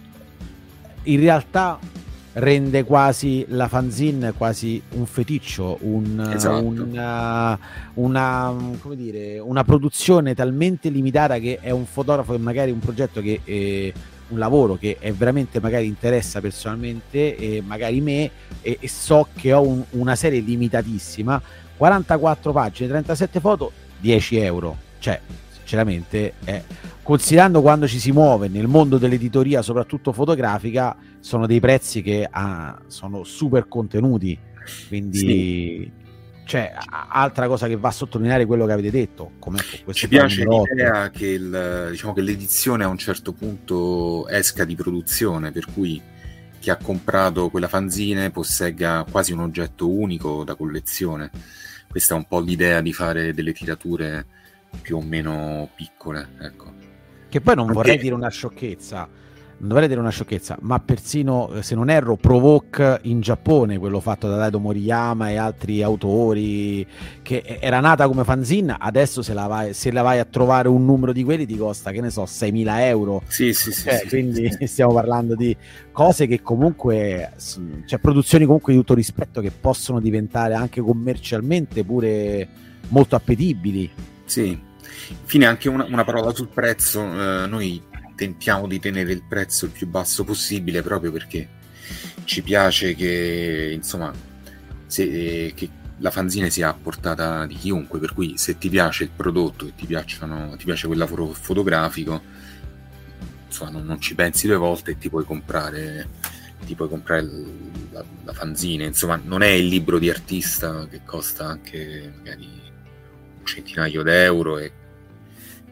in 1.03 1.19
realtà 1.19 1.79
rende 2.35 2.83
quasi 2.83 3.45
la 3.49 3.67
fanzine 3.67 4.33
quasi 4.33 4.81
un 4.91 5.05
feticcio, 5.05 5.77
un, 5.81 6.31
esatto. 6.33 6.63
una, 6.65 7.57
una, 7.93 8.53
dire, 8.93 9.39
una, 9.39 9.63
produzione 9.63 10.33
talmente 10.33 10.89
limitata 10.89 11.39
che 11.39 11.59
è 11.61 11.69
un 11.69 11.85
fotografo 11.85 12.33
e 12.33 12.37
magari 12.37 12.71
un 12.71 12.79
progetto 12.79 13.21
che 13.21 13.39
è 13.43 13.93
un 14.27 14.37
lavoro 14.37 14.75
che 14.75 14.97
è 14.99 15.13
veramente 15.13 15.61
magari 15.61 15.85
interessa 15.85 16.41
personalmente 16.41 17.37
e 17.37 17.61
magari 17.65 18.01
me 18.01 18.29
e, 18.61 18.77
e 18.81 18.87
so 18.89 19.27
che 19.33 19.53
ho 19.53 19.61
un, 19.61 19.83
una 19.91 20.15
serie 20.15 20.41
limitatissima 20.41 21.41
44 21.77 22.51
pagine 22.51 22.89
37 22.89 23.39
foto 23.39 23.71
10 23.99 24.37
euro 24.37 24.77
cioè 24.99 25.21
sinceramente 25.65 26.33
è 26.43 26.63
considerando 27.01 27.61
quando 27.61 27.87
ci 27.87 27.99
si 27.99 28.11
muove 28.11 28.47
nel 28.47 28.67
mondo 28.67 28.99
dell'editoria, 28.99 29.63
soprattutto 29.63 30.13
fotografica, 30.13 30.95
sono 31.19 31.47
dei 31.47 31.59
prezzi 31.59 32.03
che 32.03 32.27
ah, 32.29 32.79
sono 32.87 33.23
super 33.23 33.67
contenuti. 33.67 34.37
Quindi, 34.87 35.17
sì. 35.17 35.91
cioè, 36.45 36.73
altra 37.09 37.47
cosa 37.47 37.67
che 37.67 37.77
va 37.77 37.89
a 37.89 37.91
sottolineare 37.91 38.45
quello 38.45 38.65
che 38.65 38.71
avete 38.71 38.91
detto. 38.91 39.31
Come 39.39 39.57
ci 39.91 40.07
piace 40.07 40.45
l'idea 40.45 41.09
che, 41.09 41.27
il, 41.27 41.87
diciamo 41.91 42.13
che 42.13 42.21
l'edizione 42.21 42.83
a 42.83 42.87
un 42.87 42.97
certo 42.97 43.33
punto 43.33 44.27
esca 44.27 44.65
di 44.65 44.75
produzione, 44.75 45.51
per 45.51 45.65
cui 45.71 46.01
chi 46.59 46.69
ha 46.69 46.77
comprato 46.77 47.49
quella 47.49 47.67
fanzine 47.67 48.31
possegga 48.31 49.05
quasi 49.09 49.31
un 49.31 49.39
oggetto 49.39 49.89
unico 49.89 50.43
da 50.43 50.55
collezione. 50.55 51.29
Questa 51.87 52.15
è 52.15 52.17
un 52.17 52.25
po' 52.25 52.39
l'idea 52.39 52.81
di 52.81 52.93
fare 52.93 53.33
delle 53.33 53.53
tirature 53.53 54.25
più 54.81 54.97
o 54.97 55.01
meno 55.01 55.69
piccole. 55.75 56.29
Ecco. 56.41 56.73
Che 57.29 57.41
poi 57.41 57.55
non 57.55 57.71
vorrei 57.71 57.97
dire 57.97 58.15
una 58.15 58.29
sciocchezza, 58.29 59.09
non 59.57 59.69
dovrei 59.69 59.87
dire 59.87 59.99
una 59.99 60.09
sciocchezza, 60.09 60.57
ma 60.61 60.79
persino, 60.79 61.49
eh, 61.53 61.63
se 61.63 61.75
non 61.75 61.89
erro, 61.89 62.17
Provoke 62.17 62.99
in 63.03 63.21
Giappone, 63.21 63.77
quello 63.77 64.01
fatto 64.01 64.27
da 64.27 64.35
Daido 64.35 64.59
Moriyama 64.59 65.29
e 65.29 65.37
altri 65.37 65.81
autori, 65.81 66.85
che 67.21 67.57
era 67.59 67.79
nata 67.79 68.07
come 68.07 68.25
fanzine, 68.25 68.75
adesso 68.77 69.21
se 69.21 69.33
la, 69.33 69.47
vai, 69.47 69.73
se 69.73 69.91
la 69.91 70.01
vai 70.01 70.19
a 70.19 70.25
trovare 70.25 70.67
un 70.67 70.83
numero 70.83 71.13
di 71.13 71.23
quelli 71.23 71.45
ti 71.45 71.57
costa, 71.57 71.91
che 71.91 72.01
ne 72.01 72.09
so, 72.09 72.23
6.000 72.23 72.79
euro. 72.81 73.21
Sì, 73.27 73.53
sì, 73.53 73.71
sì. 73.71 73.87
Eh, 73.87 73.97
sì 73.99 74.07
quindi 74.07 74.51
sì. 74.51 74.67
stiamo 74.67 74.93
parlando 74.93 75.35
di 75.35 75.55
cose 75.91 76.27
che 76.27 76.41
comunque, 76.41 77.31
cioè 77.85 77.99
produzioni 77.99 78.43
comunque 78.45 78.73
di 78.73 78.79
tutto 78.79 78.93
rispetto 78.93 79.39
che 79.39 79.51
possono 79.51 80.01
diventare 80.01 80.53
anche 80.53 80.81
commercialmente 80.81 81.83
pure 81.85 82.47
molto 82.89 83.15
appetibili. 83.15 84.13
Sì, 84.25 84.59
infine 85.09 85.45
anche 85.45 85.69
una, 85.69 85.85
una 85.85 86.03
parola 86.03 86.33
sul 86.33 86.47
prezzo, 86.47 87.01
eh, 87.01 87.47
noi 87.47 87.81
tentiamo 88.15 88.67
di 88.67 88.79
tenere 88.79 89.11
il 89.11 89.23
prezzo 89.27 89.65
il 89.65 89.71
più 89.71 89.87
basso 89.87 90.23
possibile 90.23 90.81
proprio 90.81 91.11
perché 91.11 91.47
ci 92.23 92.41
piace 92.41 92.95
che 92.95 93.71
insomma 93.73 94.11
se, 94.87 95.51
che 95.53 95.69
la 95.97 96.11
fanzine 96.11 96.49
sia 96.49 96.69
a 96.69 96.73
portata 96.73 97.45
di 97.45 97.55
chiunque 97.55 97.99
per 97.99 98.13
cui 98.13 98.37
se 98.37 98.57
ti 98.57 98.69
piace 98.69 99.03
il 99.03 99.11
prodotto 99.13 99.67
e 99.67 99.75
ti, 99.75 99.85
ti 99.85 100.63
piace 100.65 100.87
quel 100.87 100.97
lavoro 100.97 101.27
fotografico 101.27 102.21
insomma 103.47 103.71
non, 103.71 103.85
non, 103.85 103.99
ci 103.99 104.15
pensi 104.15 104.47
due 104.47 104.55
volte 104.55 104.91
e 104.91 104.97
ti 104.97 105.09
puoi 105.09 105.25
comprare 105.25 106.07
ti 106.65 106.75
puoi 106.75 106.89
comprare 106.89 107.29
la, 107.91 108.03
la 108.23 108.33
fanzine. 108.33 108.85
Insomma 108.85 109.19
non 109.23 109.41
è 109.41 109.47
il 109.47 109.67
libro 109.67 109.99
di 109.99 110.09
artista 110.09 110.87
che 110.87 111.01
costa 111.05 111.45
anche 111.45 112.13
magari 112.17 112.64
centinaio 113.45 114.03
d'euro 114.03 114.57
e 114.57 114.71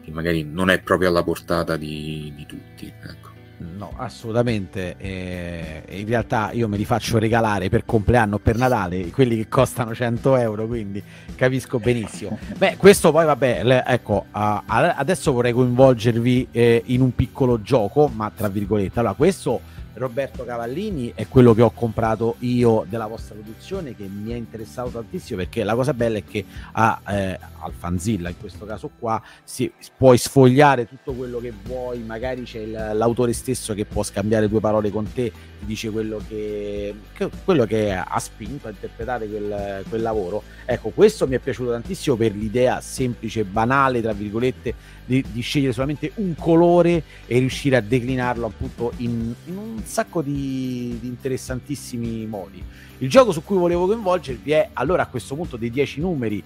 che 0.02 0.10
magari 0.10 0.44
non 0.44 0.70
è 0.70 0.80
proprio 0.80 1.08
alla 1.08 1.22
portata 1.22 1.76
di, 1.76 2.32
di 2.36 2.46
tutti. 2.46 2.86
Ecco. 2.86 3.32
No, 3.76 3.92
assolutamente. 3.96 4.96
E 4.98 5.82
in 5.88 6.06
realtà 6.06 6.50
io 6.52 6.68
me 6.68 6.76
li 6.76 6.84
faccio 6.84 7.18
regalare 7.18 7.68
per 7.68 7.84
compleanno 7.84 8.36
o 8.36 8.38
per 8.38 8.56
Natale, 8.56 9.10
quelli 9.10 9.36
che 9.36 9.48
costano 9.48 9.94
100 9.94 10.36
euro, 10.36 10.66
quindi 10.66 11.02
capisco 11.34 11.78
benissimo. 11.78 12.38
Beh, 12.56 12.76
questo 12.76 13.10
poi 13.10 13.24
vabbè, 13.24 13.84
ecco, 13.86 14.26
uh, 14.30 14.60
adesso 14.66 15.32
vorrei 15.32 15.52
coinvolgervi 15.52 16.48
eh, 16.50 16.82
in 16.86 17.00
un 17.00 17.14
piccolo 17.14 17.62
gioco, 17.62 18.08
ma 18.08 18.30
tra 18.34 18.48
virgolette. 18.48 18.98
Allora, 18.98 19.14
questo 19.14 19.60
Roberto 19.94 20.44
Cavallini 20.44 21.12
è 21.14 21.28
quello 21.28 21.54
che 21.54 21.62
ho 21.62 21.70
comprato 21.70 22.36
io 22.40 22.84
della 22.88 23.06
vostra 23.06 23.34
produzione 23.34 23.94
che 23.94 24.04
mi 24.04 24.32
è 24.32 24.34
interessato 24.34 24.88
tantissimo 24.90 25.38
perché 25.38 25.62
la 25.62 25.74
cosa 25.74 25.94
bella 25.94 26.18
è 26.18 26.24
che 26.24 26.44
a, 26.72 27.00
eh, 27.08 27.38
al 27.60 27.72
Fanzilla 27.72 28.28
in 28.28 28.38
questo 28.38 28.64
caso 28.64 28.90
qua 28.98 29.22
si, 29.44 29.72
puoi 29.96 30.18
sfogliare 30.18 30.88
tutto 30.88 31.12
quello 31.12 31.38
che 31.38 31.52
vuoi 31.64 32.00
magari 32.00 32.42
c'è 32.42 32.58
il, 32.58 32.90
l'autore 32.94 33.32
stesso 33.32 33.72
che 33.74 33.84
può 33.84 34.02
scambiare 34.02 34.48
due 34.48 34.60
parole 34.60 34.90
con 34.90 35.10
te 35.12 35.32
ti 35.64 35.66
dice 35.66 35.90
quello 35.90 36.20
che, 36.28 36.94
che, 37.12 37.30
quello 37.44 37.64
che 37.64 37.92
ha 37.92 38.18
spinto 38.18 38.68
a 38.68 38.70
interpretare 38.70 39.26
quel, 39.26 39.84
quel 39.88 40.02
lavoro. 40.02 40.42
Ecco 40.64 40.90
questo 40.90 41.26
mi 41.26 41.36
è 41.36 41.38
piaciuto 41.38 41.70
tantissimo 41.70 42.16
per 42.16 42.34
l'idea 42.34 42.80
semplice 42.80 43.44
banale 43.44 44.00
tra 44.02 44.12
virgolette 44.12 44.74
di, 45.04 45.24
di, 45.30 45.40
scegliere 45.40 45.72
solamente 45.72 46.12
un 46.16 46.34
colore 46.34 47.02
e 47.26 47.38
riuscire 47.38 47.76
a 47.76 47.80
declinarlo 47.80 48.46
appunto 48.46 48.92
in, 48.98 49.32
in 49.46 49.56
un 49.56 49.82
sacco 49.84 50.22
di, 50.22 50.98
di, 51.00 51.06
interessantissimi 51.06 52.26
modi. 52.26 52.62
Il 52.98 53.08
gioco 53.08 53.32
su 53.32 53.42
cui 53.42 53.56
volevo 53.56 53.86
coinvolgervi 53.86 54.52
è 54.52 54.70
allora 54.72 55.02
a 55.02 55.06
questo 55.06 55.34
punto 55.34 55.56
dei 55.56 55.70
10 55.70 56.00
numeri. 56.00 56.42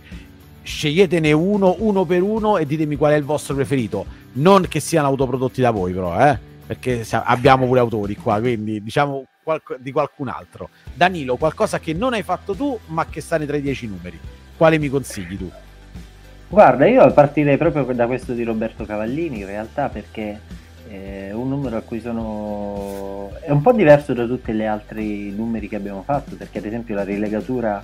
Sceglietene 0.62 1.32
uno, 1.32 1.76
uno 1.78 2.04
per 2.04 2.22
uno 2.22 2.58
e 2.58 2.66
ditemi 2.66 2.96
qual 2.96 3.12
è 3.12 3.16
il 3.16 3.24
vostro 3.24 3.54
preferito. 3.54 4.04
Non 4.32 4.66
che 4.68 4.80
siano 4.80 5.06
autoprodotti 5.06 5.60
da 5.60 5.70
voi, 5.70 5.92
però, 5.92 6.18
eh? 6.20 6.38
perché 6.66 7.06
abbiamo 7.10 7.66
pure 7.66 7.80
autori 7.80 8.14
qua, 8.14 8.38
quindi 8.40 8.82
diciamo 8.82 9.24
di 9.78 9.90
qualcun 9.90 10.28
altro. 10.28 10.68
Danilo, 10.92 11.36
qualcosa 11.36 11.80
che 11.80 11.94
non 11.94 12.12
hai 12.12 12.22
fatto 12.22 12.54
tu, 12.54 12.78
ma 12.86 13.06
che 13.06 13.22
sta 13.22 13.38
nei 13.38 13.46
tra 13.46 13.56
i 13.56 13.62
10 13.62 13.86
numeri. 13.86 14.18
Quale 14.54 14.78
mi 14.78 14.90
consigli 14.90 15.38
tu? 15.38 15.50
Guarda, 16.50 16.86
io 16.86 17.12
partirei 17.12 17.58
proprio 17.58 17.84
da 17.92 18.06
questo 18.06 18.32
di 18.32 18.42
Roberto 18.42 18.86
Cavallini 18.86 19.40
in 19.40 19.46
realtà 19.46 19.90
perché 19.90 20.40
è 20.88 21.30
un 21.32 21.46
numero 21.46 21.76
a 21.76 21.82
cui 21.82 22.00
sono... 22.00 23.30
è 23.42 23.50
un 23.50 23.60
po' 23.60 23.72
diverso 23.72 24.14
da 24.14 24.24
tutti 24.24 24.54
gli 24.54 24.64
altri 24.64 25.30
numeri 25.30 25.68
che 25.68 25.76
abbiamo 25.76 26.02
fatto 26.02 26.36
perché 26.36 26.58
ad 26.58 26.64
esempio 26.64 26.94
la 26.94 27.04
rilegatura 27.04 27.82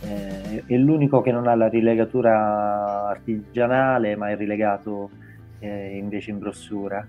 eh, 0.00 0.64
è 0.66 0.74
l'unico 0.76 1.20
che 1.20 1.30
non 1.30 1.46
ha 1.46 1.54
la 1.54 1.68
rilegatura 1.68 3.06
artigianale 3.06 4.16
ma 4.16 4.30
è 4.30 4.36
rilegato 4.36 5.10
eh, 5.60 5.96
invece 5.96 6.30
in 6.30 6.38
brossura. 6.40 7.06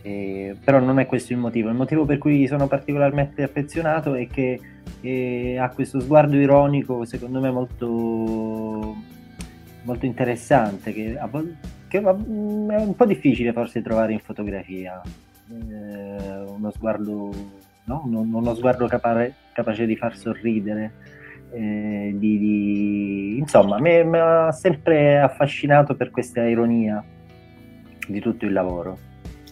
Eh, 0.00 0.56
però 0.64 0.78
non 0.78 0.98
è 0.98 1.04
questo 1.04 1.34
il 1.34 1.38
motivo. 1.38 1.68
Il 1.68 1.74
motivo 1.74 2.06
per 2.06 2.16
cui 2.16 2.46
sono 2.46 2.68
particolarmente 2.68 3.42
affezionato 3.42 4.14
è 4.14 4.26
che 4.28 4.58
eh, 5.02 5.58
ha 5.58 5.68
questo 5.68 6.00
sguardo 6.00 6.36
ironico, 6.36 7.04
secondo 7.04 7.40
me 7.40 7.50
molto, 7.50 8.96
molto 9.82 10.06
interessante, 10.06 10.92
che, 10.92 11.18
che, 11.88 11.98
è 11.98 12.02
un 12.02 12.94
po' 12.96 13.06
difficile 13.06 13.52
forse 13.52 13.82
trovare 13.82 14.12
in 14.12 14.20
fotografia. 14.20 15.00
Eh, 15.50 16.42
uno 16.46 16.70
sguardo, 16.70 17.30
no? 17.84 18.02
uno, 18.04 18.20
uno 18.20 18.54
sguardo 18.54 18.86
capace, 18.86 19.34
capace 19.52 19.86
di 19.86 19.96
far 19.96 20.16
sorridere. 20.16 20.92
Eh, 21.50 22.14
di, 22.14 22.38
di... 22.38 23.38
insomma 23.38 23.80
mi, 23.80 24.04
mi 24.04 24.18
ha 24.18 24.52
sempre 24.52 25.18
affascinato 25.18 25.94
per 25.94 26.10
questa 26.10 26.44
ironia 26.44 27.02
di 28.06 28.20
tutto 28.20 28.44
il 28.44 28.52
lavoro 28.52 29.08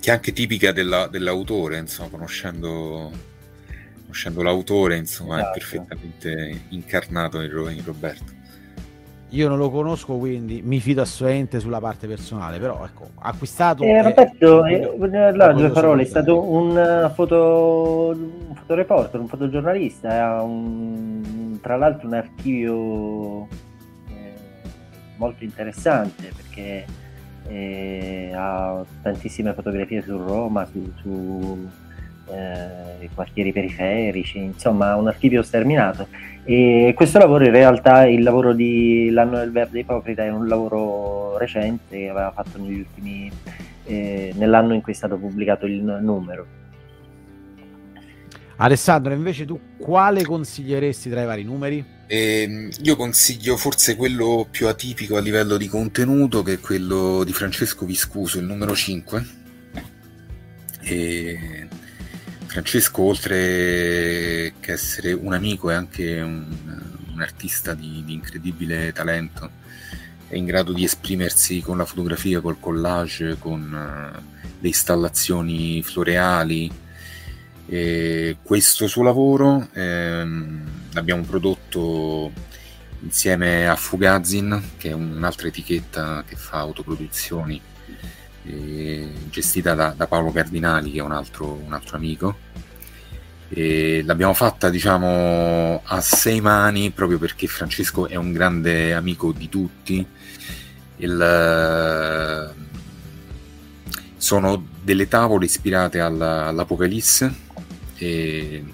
che 0.07 0.12
è 0.12 0.15
anche 0.15 0.33
tipica 0.33 0.71
della, 0.71 1.09
dell'autore, 1.09 1.79
insomma, 1.79 2.11
conoscendo, 2.11 3.11
conoscendo 4.03 4.41
l'autore, 4.41 4.97
insomma, 4.99 5.39
esatto. 5.39 5.49
è 5.49 5.53
perfettamente 5.59 6.61
incarnato 6.69 7.41
in, 7.41 7.51
in, 7.51 7.85
Roberto. 7.85 8.33
Io 9.31 9.49
non 9.49 9.59
lo 9.59 9.71
conosco, 9.71 10.17
quindi 10.17 10.62
mi 10.62 10.79
fido 10.79 11.03
assolutamente 11.03 11.59
sulla 11.59 11.81
parte 11.81 12.07
personale, 12.07 12.59
però 12.59 12.85
ecco, 12.85 13.09
acquistato... 13.19 13.83
Eh, 13.83 14.01
Roberto, 14.01 14.65
è, 14.65 14.73
eh, 14.75 15.17
allora, 15.17 15.53
due 15.53 15.71
parole, 15.71 16.03
è 16.03 16.05
stato 16.07 16.49
un, 16.49 17.11
foto, 17.12 18.15
un 18.15 18.55
fotoreporter, 18.55 19.21
un 19.21 19.27
fotogiornalista, 19.27 20.41
un, 20.43 21.59
tra 21.61 21.77
l'altro 21.77 22.07
un 22.07 22.15
archivio 22.15 23.49
eh, 24.09 24.35
molto 25.17 25.43
interessante 25.43 26.31
perché 26.35 26.85
eh, 27.49 28.31
ha 28.33 28.85
tantissime 29.03 29.53
fotografie 29.55 30.03
su 30.03 30.17
Roma, 30.17 30.65
su, 30.67 30.93
su 31.03 31.69
eh, 32.29 33.09
quartieri 33.15 33.53
periferici, 33.53 34.39
insomma 34.39 34.95
un 34.97 35.09
archivio 35.09 35.43
sterminato. 35.43 36.09
E 36.45 36.93
questo 36.95 37.19
lavoro 37.19 37.45
in 37.45 37.51
realtà, 37.51 38.07
il 38.07 38.23
lavoro 38.23 38.53
di 38.53 39.11
L'anno 39.11 39.39
del 39.39 39.51
verde 39.51 39.81
ipocrita, 39.81 40.25
è 40.25 40.31
un 40.31 40.47
lavoro 40.47 41.37
recente 41.39 41.99
che 41.99 42.09
aveva 42.09 42.31
fatto 42.31 42.59
negli 42.59 42.79
ultimi, 42.79 43.31
eh, 43.85 44.33
nell'anno 44.37 44.75
in 44.75 44.81
cui 44.81 44.93
è 44.93 44.95
stato 44.95 45.17
pubblicato 45.17 45.67
il 45.67 45.83
numero. 45.83 46.47
Alessandro, 48.59 49.12
invece 49.12 49.45
tu 49.45 49.59
quale 49.77 50.25
consiglieresti 50.25 51.11
tra 51.11 51.23
i 51.23 51.27
vari 51.27 51.43
numeri? 51.43 51.85
Eh, 52.07 52.71
io 52.81 52.97
consiglio 52.97 53.57
forse 53.57 53.97
quello 53.97 54.47
più 54.49 54.69
atipico 54.69 55.17
a 55.17 55.21
livello 55.21 55.57
di 55.57 55.67
contenuto, 55.67 56.43
che 56.43 56.55
è 56.55 56.61
quello 56.61 57.25
di 57.25 57.33
Francesco 57.33 57.85
Viscuso, 57.85 58.39
il 58.39 58.47
numero 58.47 58.75
5. 58.75 59.27
E 60.83 61.66
Francesco, 62.57 63.03
oltre 63.03 64.55
che 64.61 64.73
essere 64.73 65.12
un 65.12 65.35
amico, 65.35 65.69
è 65.69 65.75
anche 65.75 66.23
un, 66.23 66.47
un 67.12 67.21
artista 67.21 67.75
di, 67.75 68.03
di, 68.03 68.14
incredibile 68.14 68.95
talento. 68.95 69.51
È 70.27 70.37
in 70.37 70.47
grado 70.47 70.73
di 70.73 70.83
esprimersi 70.83 71.61
con 71.61 71.77
la 71.77 71.85
fotografia, 71.85 72.40
col 72.40 72.59
collage, 72.59 73.37
con 73.38 73.61
uh, 73.61 74.38
le 74.59 74.69
installazioni 74.69 75.83
floreali 75.83 76.73
e 77.66 78.38
questo 78.42 78.87
suo 78.87 79.03
lavoro 79.03 79.69
ehm, 79.75 80.92
l'abbiamo 80.92 81.25
prodotto 81.25 82.33
insieme 83.01 83.69
a 83.69 83.77
Fugazin, 83.77 84.62
che 84.79 84.88
è 84.88 84.92
un'altra 84.92 85.49
etichetta 85.49 86.25
che 86.27 86.37
fa 86.37 86.61
autoproduzioni, 86.61 87.61
eh, 88.47 89.09
gestita 89.31 89.75
da, 89.75 89.95
da, 89.97 90.07
Paolo 90.07 90.33
Cardinali, 90.33 90.93
che 90.93 90.99
è 90.99 91.03
un 91.03 91.13
altro, 91.13 91.53
un 91.53 91.73
altro 91.73 91.97
amico. 91.97 92.45
E 93.49 94.03
l'abbiamo 94.05 94.35
fatta 94.35 94.71
diciamo 94.71 95.81
a 95.85 96.01
sei 96.01 96.41
mani 96.41 96.91
proprio 96.91 97.19
perché 97.19 97.47
Francesco 97.47 98.09
è 98.09 98.17
un 98.17 98.33
grande 98.33 98.93
amico 98.93 99.31
di 99.31 99.49
tutti 99.49 100.05
Il, 100.97 102.55
sono 104.17 104.67
delle 104.83 105.07
tavole 105.07 105.45
ispirate 105.45 106.01
alla, 106.01 106.47
all'Apocalisse 106.47 107.33
e 107.99 108.65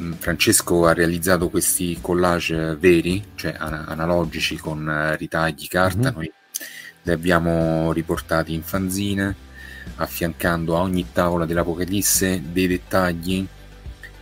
mm, 0.00 0.12
Francesco 0.14 0.86
ha 0.86 0.92
realizzato 0.92 1.48
questi 1.48 1.98
collage 2.00 2.76
veri, 2.80 3.22
cioè 3.36 3.54
analogici 3.56 4.56
con 4.56 5.14
ritagli 5.16 5.68
carta, 5.68 6.10
mm-hmm. 6.10 6.14
noi 6.14 6.32
li 7.02 7.12
abbiamo 7.12 7.92
riportati 7.92 8.54
in 8.54 8.62
fanzine, 8.62 9.34
affiancando 9.96 10.76
a 10.76 10.80
ogni 10.80 11.06
tavola 11.12 11.46
dell'Apocalisse 11.46 12.42
dei 12.52 12.68
dettagli 12.68 13.46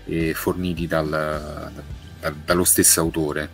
eh, 0.06 0.34
forniti 0.34 0.86
dal, 0.86 1.08
da, 1.08 2.32
dallo 2.44 2.64
stesso 2.64 3.00
autore, 3.00 3.48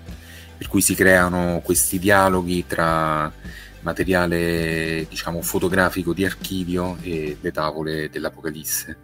per 0.56 0.68
cui 0.68 0.80
si 0.80 0.94
creano 0.94 1.60
questi 1.64 1.98
dialoghi 1.98 2.66
tra 2.66 3.32
materiale 3.80 5.06
diciamo 5.08 5.42
fotografico 5.42 6.12
di 6.12 6.24
archivio 6.24 6.96
e 7.02 7.36
le 7.40 7.52
tavole 7.52 8.08
dell'Apocalisse. 8.10 8.98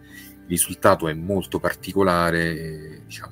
Il 0.45 0.49
risultato 0.49 1.07
è 1.07 1.13
molto 1.13 1.59
particolare, 1.59 2.59
e, 2.59 3.01
diciamo, 3.05 3.31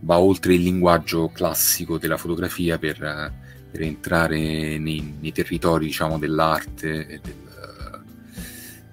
va 0.00 0.18
oltre 0.18 0.54
il 0.54 0.62
linguaggio 0.62 1.30
classico 1.30 1.98
della 1.98 2.16
fotografia 2.16 2.78
per, 2.78 3.34
per 3.76 3.84
entrare 3.84 4.38
nei, 4.78 5.16
nei, 5.20 5.32
territori 5.32 5.84
diciamo, 5.84 6.18
dell'arte 6.18 7.06
e, 7.06 7.20
del, 7.22 8.02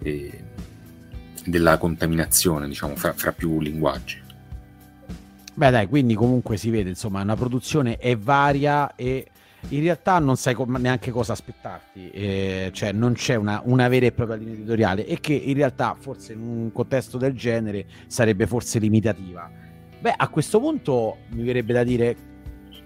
e 0.01 0.43
della 1.45 1.77
contaminazione 1.77 2.67
diciamo, 2.67 2.97
fra, 2.97 3.13
fra 3.13 3.31
più 3.31 3.61
linguaggi. 3.61 4.21
Beh 5.53 5.69
dai, 5.69 5.87
quindi 5.87 6.15
comunque 6.15 6.57
si 6.57 6.69
vede, 6.69 6.89
insomma, 6.89 7.21
una 7.21 7.35
produzione 7.35 7.97
è 7.97 8.17
varia 8.17 8.93
e 8.95 9.27
in 9.69 9.81
realtà 9.81 10.19
non 10.19 10.35
sai 10.35 10.53
com- 10.53 10.75
neanche 10.75 11.11
cosa 11.11 11.31
aspettarti, 11.31 12.09
eh, 12.09 12.69
cioè 12.73 12.91
non 12.91 13.13
c'è 13.13 13.35
una, 13.35 13.61
una, 13.63 13.87
vera 13.87 14.07
e 14.07 14.11
propria 14.11 14.35
linea 14.35 14.55
editoriale 14.55 15.05
e 15.05 15.21
che 15.21 15.33
in 15.33 15.53
realtà 15.53 15.95
forse 15.97 16.33
in 16.33 16.41
un 16.41 16.71
contesto 16.73 17.17
del 17.17 17.33
genere 17.33 17.85
sarebbe 18.07 18.47
forse 18.47 18.79
limitativa. 18.79 19.49
Beh, 20.01 20.13
a 20.17 20.27
questo 20.27 20.59
punto 20.59 21.19
mi 21.29 21.43
verrebbe 21.43 21.71
da 21.71 21.85
dire 21.85 22.31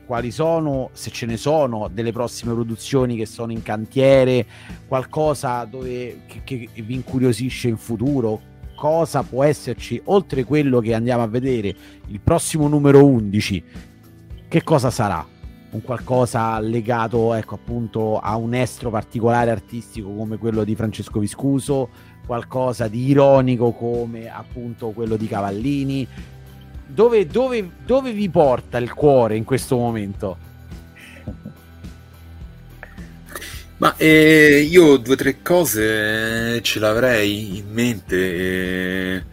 quali 0.08 0.32
sono, 0.32 0.90
se 0.94 1.12
ce 1.12 1.28
ne 1.28 1.38
sono, 1.38 1.90
delle 1.94 2.12
prossime 2.12 2.54
produzioni 2.54 3.16
che 3.16 3.28
sono 3.28 3.52
in 3.52 3.62
cantiere, 3.62 4.46
qualcosa 4.88 5.66
dove, 5.66 6.22
che, 6.26 6.42
che 6.44 6.70
vi 6.74 6.96
incuriosisce 6.96 7.68
in 7.68 7.78
futuro, 7.78 8.42
cosa 8.74 9.24
può 9.24 9.44
esserci 9.44 10.00
oltre 10.06 10.44
quello 10.46 10.80
che 10.80 10.94
andiamo 10.94 11.24
a 11.24 11.28
vedere 11.28 11.76
il 12.08 12.20
prossimo 12.22 12.68
numero 12.68 13.06
11 13.06 13.64
che 14.48 14.64
cosa 14.64 14.90
sarà? 14.90 15.26
Un 15.70 15.82
qualcosa 15.82 16.58
legato 16.60 17.34
ecco 17.34 17.56
appunto 17.56 18.18
a 18.18 18.38
un 18.38 18.54
estro 18.54 18.90
particolare 18.90 19.52
artistico 19.52 20.10
come 20.14 20.38
quello 20.38 20.64
di 20.64 20.74
Francesco 20.74 21.20
Viscuso 21.20 21.90
qualcosa 22.26 22.88
di 22.88 23.08
ironico 23.08 23.72
come 23.72 24.30
appunto 24.30 24.92
quello 24.92 25.18
di 25.18 25.28
Cavallini 25.28 26.08
dove, 26.88 27.28
dove, 27.28 27.70
dove 27.86 28.12
vi 28.12 28.30
porta 28.30 28.78
il 28.78 28.94
cuore 28.94 29.36
in 29.36 29.44
questo 29.44 29.78
momento 29.78 30.48
Ma 33.80 33.96
eh, 33.96 34.68
io 34.68 34.98
due 34.98 35.14
o 35.14 35.18
tre 35.18 35.44
cose 35.44 36.60
ce 36.64 36.80
l'avrei 36.80 37.58
in 37.58 37.72
mente. 37.72 38.16
E 38.16 39.24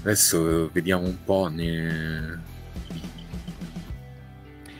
adesso 0.00 0.70
vediamo 0.72 1.04
un 1.04 1.16
po'. 1.22 1.48
Ne... 1.48 2.41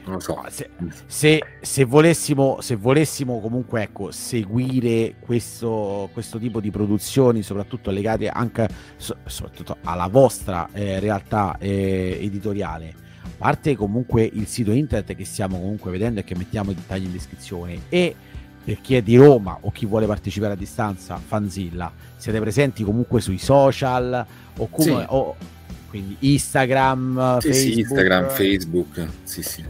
Non 0.04 0.14
lo 0.14 0.20
so. 0.20 0.42
Se, 0.48 0.70
se, 1.06 1.42
se, 1.60 1.84
volessimo, 1.84 2.60
se 2.60 2.74
volessimo 2.74 3.40
comunque 3.40 3.82
ecco, 3.82 4.10
seguire 4.10 5.14
questo, 5.20 6.10
questo 6.12 6.38
tipo 6.38 6.60
di 6.60 6.70
produzioni, 6.70 7.42
soprattutto 7.42 7.90
legate 7.90 8.28
anche 8.28 8.68
so, 8.96 9.16
soprattutto 9.24 9.76
alla 9.82 10.08
vostra 10.08 10.68
eh, 10.72 10.98
realtà 10.98 11.56
eh, 11.58 12.18
editoriale, 12.20 12.94
a 13.22 13.28
parte 13.36 13.76
comunque 13.76 14.28
il 14.30 14.46
sito 14.46 14.72
internet 14.72 15.16
che 15.16 15.24
stiamo 15.24 15.58
comunque 15.58 15.92
vedendo 15.92 16.20
e 16.20 16.24
che 16.24 16.34
mettiamo 16.36 16.72
i 16.72 16.74
dettagli 16.74 17.04
in 17.04 17.12
descrizione 17.12 17.82
e 17.88 18.14
per 18.64 18.80
chi 18.80 18.94
è 18.94 19.02
di 19.02 19.16
Roma 19.16 19.58
o 19.60 19.70
chi 19.72 19.86
vuole 19.86 20.06
partecipare 20.06 20.52
a 20.52 20.56
distanza, 20.56 21.16
Fanzilla, 21.16 21.92
siete 22.16 22.40
presenti 22.40 22.84
comunque 22.84 23.20
sui 23.20 23.38
social 23.38 24.24
o 24.56 24.68
come, 24.68 24.84
sì. 24.84 25.06
o, 25.08 25.36
quindi 25.88 26.16
Instagram, 26.20 27.38
sì, 27.38 27.48
Facebook. 27.48 27.74
Sì, 27.74 27.80
Instagram, 27.80 28.28
Facebook, 28.28 29.08
sì, 29.24 29.42
sì. 29.42 29.64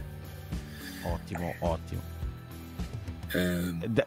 Ottimo, 1.03 1.53
ottimo. 1.59 2.01
Eh, 3.33 3.87
D- 3.87 4.05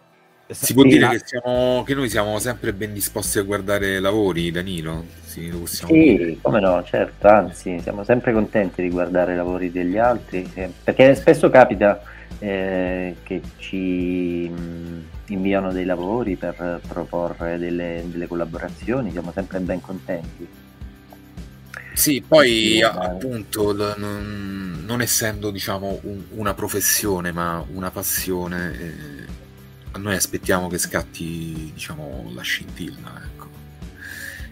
si 0.49 0.75
può 0.75 0.85
dire 0.85 1.09
che, 1.09 1.23
siamo, 1.25 1.83
che, 1.83 1.95
noi 1.95 2.09
siamo 2.09 2.39
sempre 2.39 2.73
ben 2.73 2.93
disposti 2.93 3.39
a 3.39 3.43
guardare 3.43 3.99
lavori, 3.99 4.53
Danilo? 4.53 5.05
Sì, 5.25 5.53
sì 5.65 6.39
come 6.41 6.61
no, 6.61 6.83
certo, 6.85 7.27
anzi, 7.27 7.81
siamo 7.81 8.05
sempre 8.05 8.33
contenti 8.33 8.81
di 8.81 8.89
guardare 8.89 9.33
i 9.33 9.37
lavori 9.37 9.73
degli 9.73 9.99
altri, 9.99 10.49
eh, 10.55 10.71
perché 10.85 11.15
spesso 11.17 11.51
capita 11.51 12.01
eh, 12.39 13.17
che 13.25 13.41
ci 13.57 14.49
mm, 14.49 15.01
inviano 15.27 15.73
dei 15.73 15.85
lavori 15.85 16.37
per 16.37 16.81
proporre 16.87 17.59
delle, 17.59 18.05
delle 18.07 18.29
collaborazioni, 18.29 19.11
siamo 19.11 19.33
sempre 19.33 19.59
ben 19.59 19.81
contenti. 19.81 20.49
Sì, 21.97 22.21
poi 22.21 22.83
appunto 22.83 23.73
non, 23.97 24.83
non, 24.85 25.01
essendo 25.01 25.51
diciamo 25.51 25.99
un, 26.03 26.25
una 26.33 26.53
professione 26.53 27.33
ma 27.33 27.65
una 27.73 27.91
passione, 27.91 28.79
eh, 29.93 29.99
noi 29.99 30.15
aspettiamo 30.15 30.69
che 30.69 30.77
scatti 30.77 31.73
diciamo 31.73 32.31
la 32.35 32.43
scintilla. 32.43 33.23
Ecco. 33.25 33.49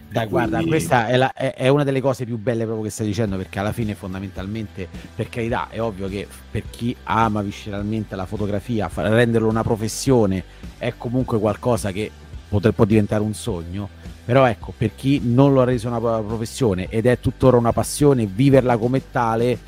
Dai, 0.09 0.27
guarda, 0.27 0.63
questa 0.63 1.05
è, 1.07 1.17
la, 1.17 1.31
è, 1.33 1.53
è, 1.53 1.67
una 1.67 1.83
delle 1.83 2.01
cose 2.01 2.25
più 2.25 2.37
belle 2.37 2.63
proprio 2.63 2.85
che 2.85 2.89
stai 2.89 3.05
dicendo, 3.05 3.37
perché 3.37 3.59
alla 3.59 3.73
fine 3.73 3.93
fondamentalmente, 3.93 4.87
per 5.13 5.29
carità, 5.29 5.67
è 5.69 5.79
ovvio 5.79 6.09
che 6.09 6.27
per 6.49 6.63
chi 6.71 6.95
ama 7.03 7.43
visceralmente 7.43 8.15
la 8.15 8.25
fotografia, 8.25 8.89
renderlo 8.91 9.47
una 9.47 9.63
professione 9.63 10.43
è 10.79 10.95
comunque 10.97 11.37
qualcosa 11.37 11.91
che 11.91 12.09
potrebbe, 12.49 12.85
diventare 12.87 13.21
un 13.21 13.35
sogno, 13.35 13.89
però 14.25 14.45
ecco, 14.47 14.73
per 14.75 14.95
chi 14.95 15.21
non 15.23 15.53
lo 15.53 15.61
ha 15.61 15.65
reso 15.65 15.87
una 15.87 15.99
professione 15.99 16.87
ed 16.89 17.05
è 17.05 17.19
tuttora 17.19 17.57
una 17.57 17.71
passione, 17.71 18.25
viverla 18.25 18.75
come 18.75 19.11
tale 19.11 19.59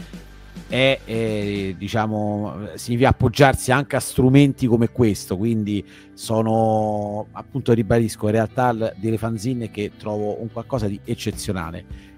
è, 0.67 0.99
è 1.05 1.75
diciamo 1.77 2.69
significa 2.73 3.09
appoggiarsi 3.09 3.71
anche 3.71 3.95
a 3.95 3.99
strumenti 3.99 4.65
come 4.65 4.89
questo. 4.89 5.37
Quindi 5.37 5.85
sono 6.13 7.27
appunto 7.33 7.71
ribadisco 7.71 8.25
in 8.25 8.31
realtà 8.31 8.73
delle 8.73 9.17
fanzine 9.17 9.69
che 9.69 9.91
trovo 9.95 10.41
un 10.41 10.51
qualcosa 10.51 10.87
di 10.87 10.99
eccezionale 11.03 12.15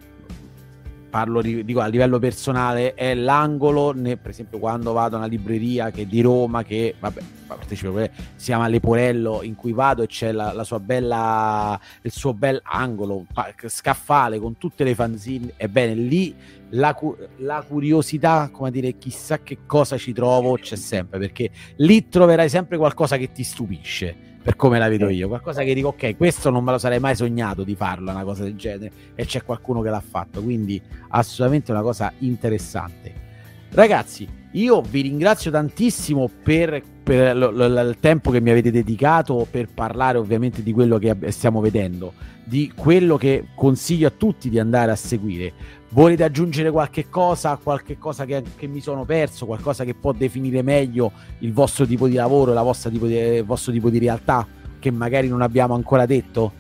parlo 1.10 1.42
di, 1.42 1.66
dico, 1.66 1.80
a 1.80 1.88
livello 1.88 2.20
personale, 2.20 2.94
è 2.94 3.14
l'angolo, 3.16 3.92
ne, 3.94 4.18
per 4.18 4.32
esempio 4.32 4.60
quando 4.60 4.94
vado 4.94 5.16
a 5.16 5.20
una 5.20 5.28
libreria 5.28 5.92
che 5.92 6.08
di 6.08 6.22
Roma, 6.22 6.64
che 6.64 6.96
vabbè, 7.00 7.22
partecipo, 7.48 8.00
si 8.00 8.46
chiama 8.46 8.68
Leporello, 8.68 9.42
in 9.44 9.56
cui 9.56 9.74
vado 9.74 10.04
e 10.04 10.08
c'è 10.08 10.32
la, 10.32 10.54
la 10.54 10.64
sua 10.64 10.80
bella, 10.80 11.80
il 12.02 12.12
suo 12.12 12.34
bel 12.34 12.62
angolo, 12.64 13.26
scaffale 13.66 14.40
con 14.40 14.58
tutte 14.58 14.84
le 14.84 14.96
fanzine, 14.96 15.54
ebbene 15.58 15.94
lì 15.96 16.36
la, 16.70 16.96
la, 17.38 17.64
curiosità, 17.68 18.50
come 18.52 18.72
dire, 18.72 18.98
chissà 18.98 19.40
che 19.40 19.60
cosa 19.66 19.98
ci 19.98 20.14
trovo, 20.14 20.56
c'è 20.56 20.76
sempre, 20.76 21.20
perché 21.20 21.50
lì 21.78 22.08
troverai 22.08 22.50
sempre 22.50 22.78
qualcosa 22.78 23.18
che 23.18 23.32
ti 23.32 23.44
stupisce 23.44 24.28
per 24.50 24.56
come 24.56 24.80
la 24.80 24.90
vedo 24.90 25.10
io. 25.10 25.28
Qualcosa 25.28 25.62
che 25.62 25.76
dico, 25.76 25.90
ok, 25.90 26.18
questo 26.18 26.50
non 26.50 26.64
me 26.64 26.72
lo 26.72 26.80
sarei 26.80 27.00
mai 27.00 27.16
sognato 27.16 27.64
di 27.64 27.76
farlo, 27.76 28.10
una 28.10 28.24
cosa 28.24 28.44
del 28.44 28.56
genere, 28.56 28.92
e 29.14 29.26
c'è 29.26 29.44
qualcuno 29.44 29.82
che 29.82 29.92
l'ha 29.92 30.02
fatto, 30.02 30.42
quindi 30.42 30.82
assolutamente 31.10 31.70
una 31.72 31.84
cosa 31.84 32.12
interessante. 32.20 33.28
Ragazzi, 33.72 34.28
io 34.54 34.82
vi 34.82 35.02
ringrazio 35.02 35.52
tantissimo 35.52 36.28
per, 36.42 36.82
per 37.04 37.38
l- 37.38 37.56
l- 37.56 37.88
il 37.90 37.98
tempo 38.00 38.32
che 38.32 38.42
mi 38.42 38.50
avete 38.50 38.72
dedicato 38.72 39.46
per 39.50 39.68
parlare 39.72 40.18
ovviamente 40.18 40.64
di 40.64 40.74
quello 40.74 40.98
che 40.98 41.16
stiamo 41.28 41.62
vedendo, 41.62 42.14
di 42.44 42.72
quello 42.76 43.18
che 43.18 43.50
consiglio 43.54 44.08
a 44.08 44.14
tutti 44.18 44.50
di 44.50 44.58
andare 44.58 44.90
a 44.90 44.96
seguire. 44.96 45.54
Volete 45.92 46.24
aggiungere 46.24 46.70
qualche 46.70 47.10
cosa, 47.10 47.58
qualche 47.62 47.98
cosa 47.98 48.26
che, 48.26 48.44
che, 48.56 48.68
mi 48.68 48.80
sono 48.80 49.06
perso, 49.06 49.48
qualcosa 49.48 49.84
che 49.84 49.96
può 49.96 50.12
definire 50.12 50.62
meglio 50.62 51.12
il 51.40 51.52
vostro 51.52 51.86
tipo 51.88 52.08
di 52.08 52.14
lavoro, 52.14 52.54
la 52.54 52.62
vostra 52.62 52.92
tipo 52.92 53.08
di, 53.08 53.16
il 53.16 53.44
vostro 53.44 53.72
tipo 53.72 53.90
di 53.90 53.98
realtà 53.98 54.46
che 54.78 54.92
magari 54.92 55.28
non 55.28 55.42
abbiamo 55.42 55.74
ancora 55.74 56.06
detto? 56.06 56.54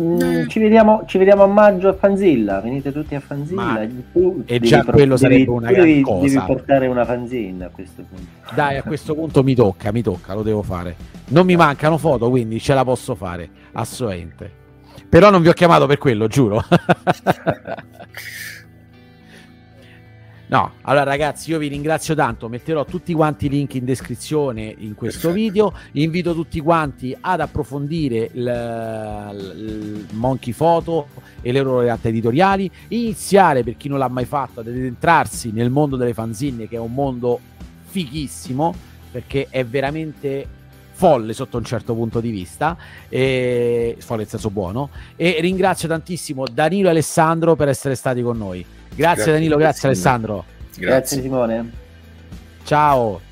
Mm, 0.00 0.46
ci, 0.46 0.60
vediamo, 0.60 1.02
ci, 1.06 1.18
vediamo, 1.18 1.42
a 1.42 1.46
maggio 1.46 1.88
a 1.88 1.92
Fanzilla. 1.92 2.60
Venite 2.60 2.92
tutti 2.92 3.14
a 3.14 3.20
Fanzilla. 3.20 3.62
Ma... 3.62 3.88
e 4.46 4.60
già 4.60 4.84
quello 4.84 5.16
sarebbe 5.16 5.44
devi, 5.44 5.50
una 5.50 5.70
devi, 5.70 6.00
cosa. 6.00 6.26
Devi 6.26 6.40
portare 6.46 6.86
una 6.86 7.04
fanzilla 7.04 7.66
a 7.66 7.70
questo 7.70 8.04
punto. 8.08 8.54
Dai, 8.54 8.76
a 8.78 8.82
questo 8.82 9.14
punto 9.14 9.42
mi 9.42 9.54
tocca, 9.54 9.92
mi 9.92 10.02
tocca, 10.02 10.34
lo 10.34 10.42
devo 10.42 10.62
fare. 10.62 10.96
Non 11.28 11.44
mi 11.44 11.56
mancano 11.56 11.98
foto, 11.98 12.30
quindi 12.30 12.60
ce 12.60 12.74
la 12.74 12.84
posso 12.84 13.14
fare 13.14 13.50
assolutamente. 13.72 14.59
Però 15.10 15.28
non 15.28 15.42
vi 15.42 15.48
ho 15.48 15.52
chiamato 15.52 15.86
per 15.86 15.98
quello, 15.98 16.28
giuro. 16.28 16.64
No, 20.50 20.72
allora 20.80 21.04
ragazzi, 21.04 21.50
io 21.50 21.58
vi 21.58 21.68
ringrazio 21.68 22.16
tanto, 22.16 22.48
metterò 22.48 22.84
tutti 22.84 23.14
quanti 23.14 23.46
i 23.46 23.48
link 23.48 23.74
in 23.74 23.84
descrizione 23.84 24.74
in 24.78 24.96
questo 24.96 25.28
Perfetto. 25.28 25.32
video, 25.32 25.72
invito 25.92 26.34
tutti 26.34 26.58
quanti 26.58 27.16
ad 27.20 27.38
approfondire 27.38 28.30
il, 28.32 29.52
il 29.56 30.06
Monkey 30.10 30.52
Photo 30.52 31.06
e 31.40 31.52
le 31.52 31.60
loro 31.60 31.82
realtà 31.82 32.08
editoriali, 32.08 32.68
iniziare 32.88 33.62
per 33.62 33.76
chi 33.76 33.86
non 33.86 34.00
l'ha 34.00 34.08
mai 34.08 34.24
fatto 34.24 34.58
ad 34.58 34.66
entrarsi 34.66 35.52
nel 35.52 35.70
mondo 35.70 35.94
delle 35.94 36.14
fanzine 36.14 36.66
che 36.66 36.74
è 36.74 36.80
un 36.80 36.94
mondo 36.94 37.38
fighissimo 37.84 38.74
perché 39.12 39.46
è 39.50 39.64
veramente 39.64 40.58
folle 41.00 41.32
sotto 41.32 41.56
un 41.56 41.64
certo 41.64 41.94
punto 41.94 42.20
di 42.20 42.28
vista, 42.28 42.76
e, 43.08 43.96
folle 44.00 44.24
in 44.24 44.28
senso 44.28 44.50
buono, 44.50 44.90
e 45.16 45.38
ringrazio 45.40 45.88
tantissimo 45.88 46.44
Danilo 46.46 46.88
e 46.88 46.90
Alessandro 46.90 47.56
per 47.56 47.68
essere 47.68 47.94
stati 47.94 48.20
con 48.20 48.36
noi. 48.36 48.62
Grazie, 48.62 48.96
grazie 48.96 49.32
Danilo, 49.32 49.56
grazie 49.56 49.88
Alessandro. 49.88 50.44
Grazie, 50.66 50.82
grazie 50.86 51.22
Simone. 51.22 51.70
Ciao. 52.64 53.29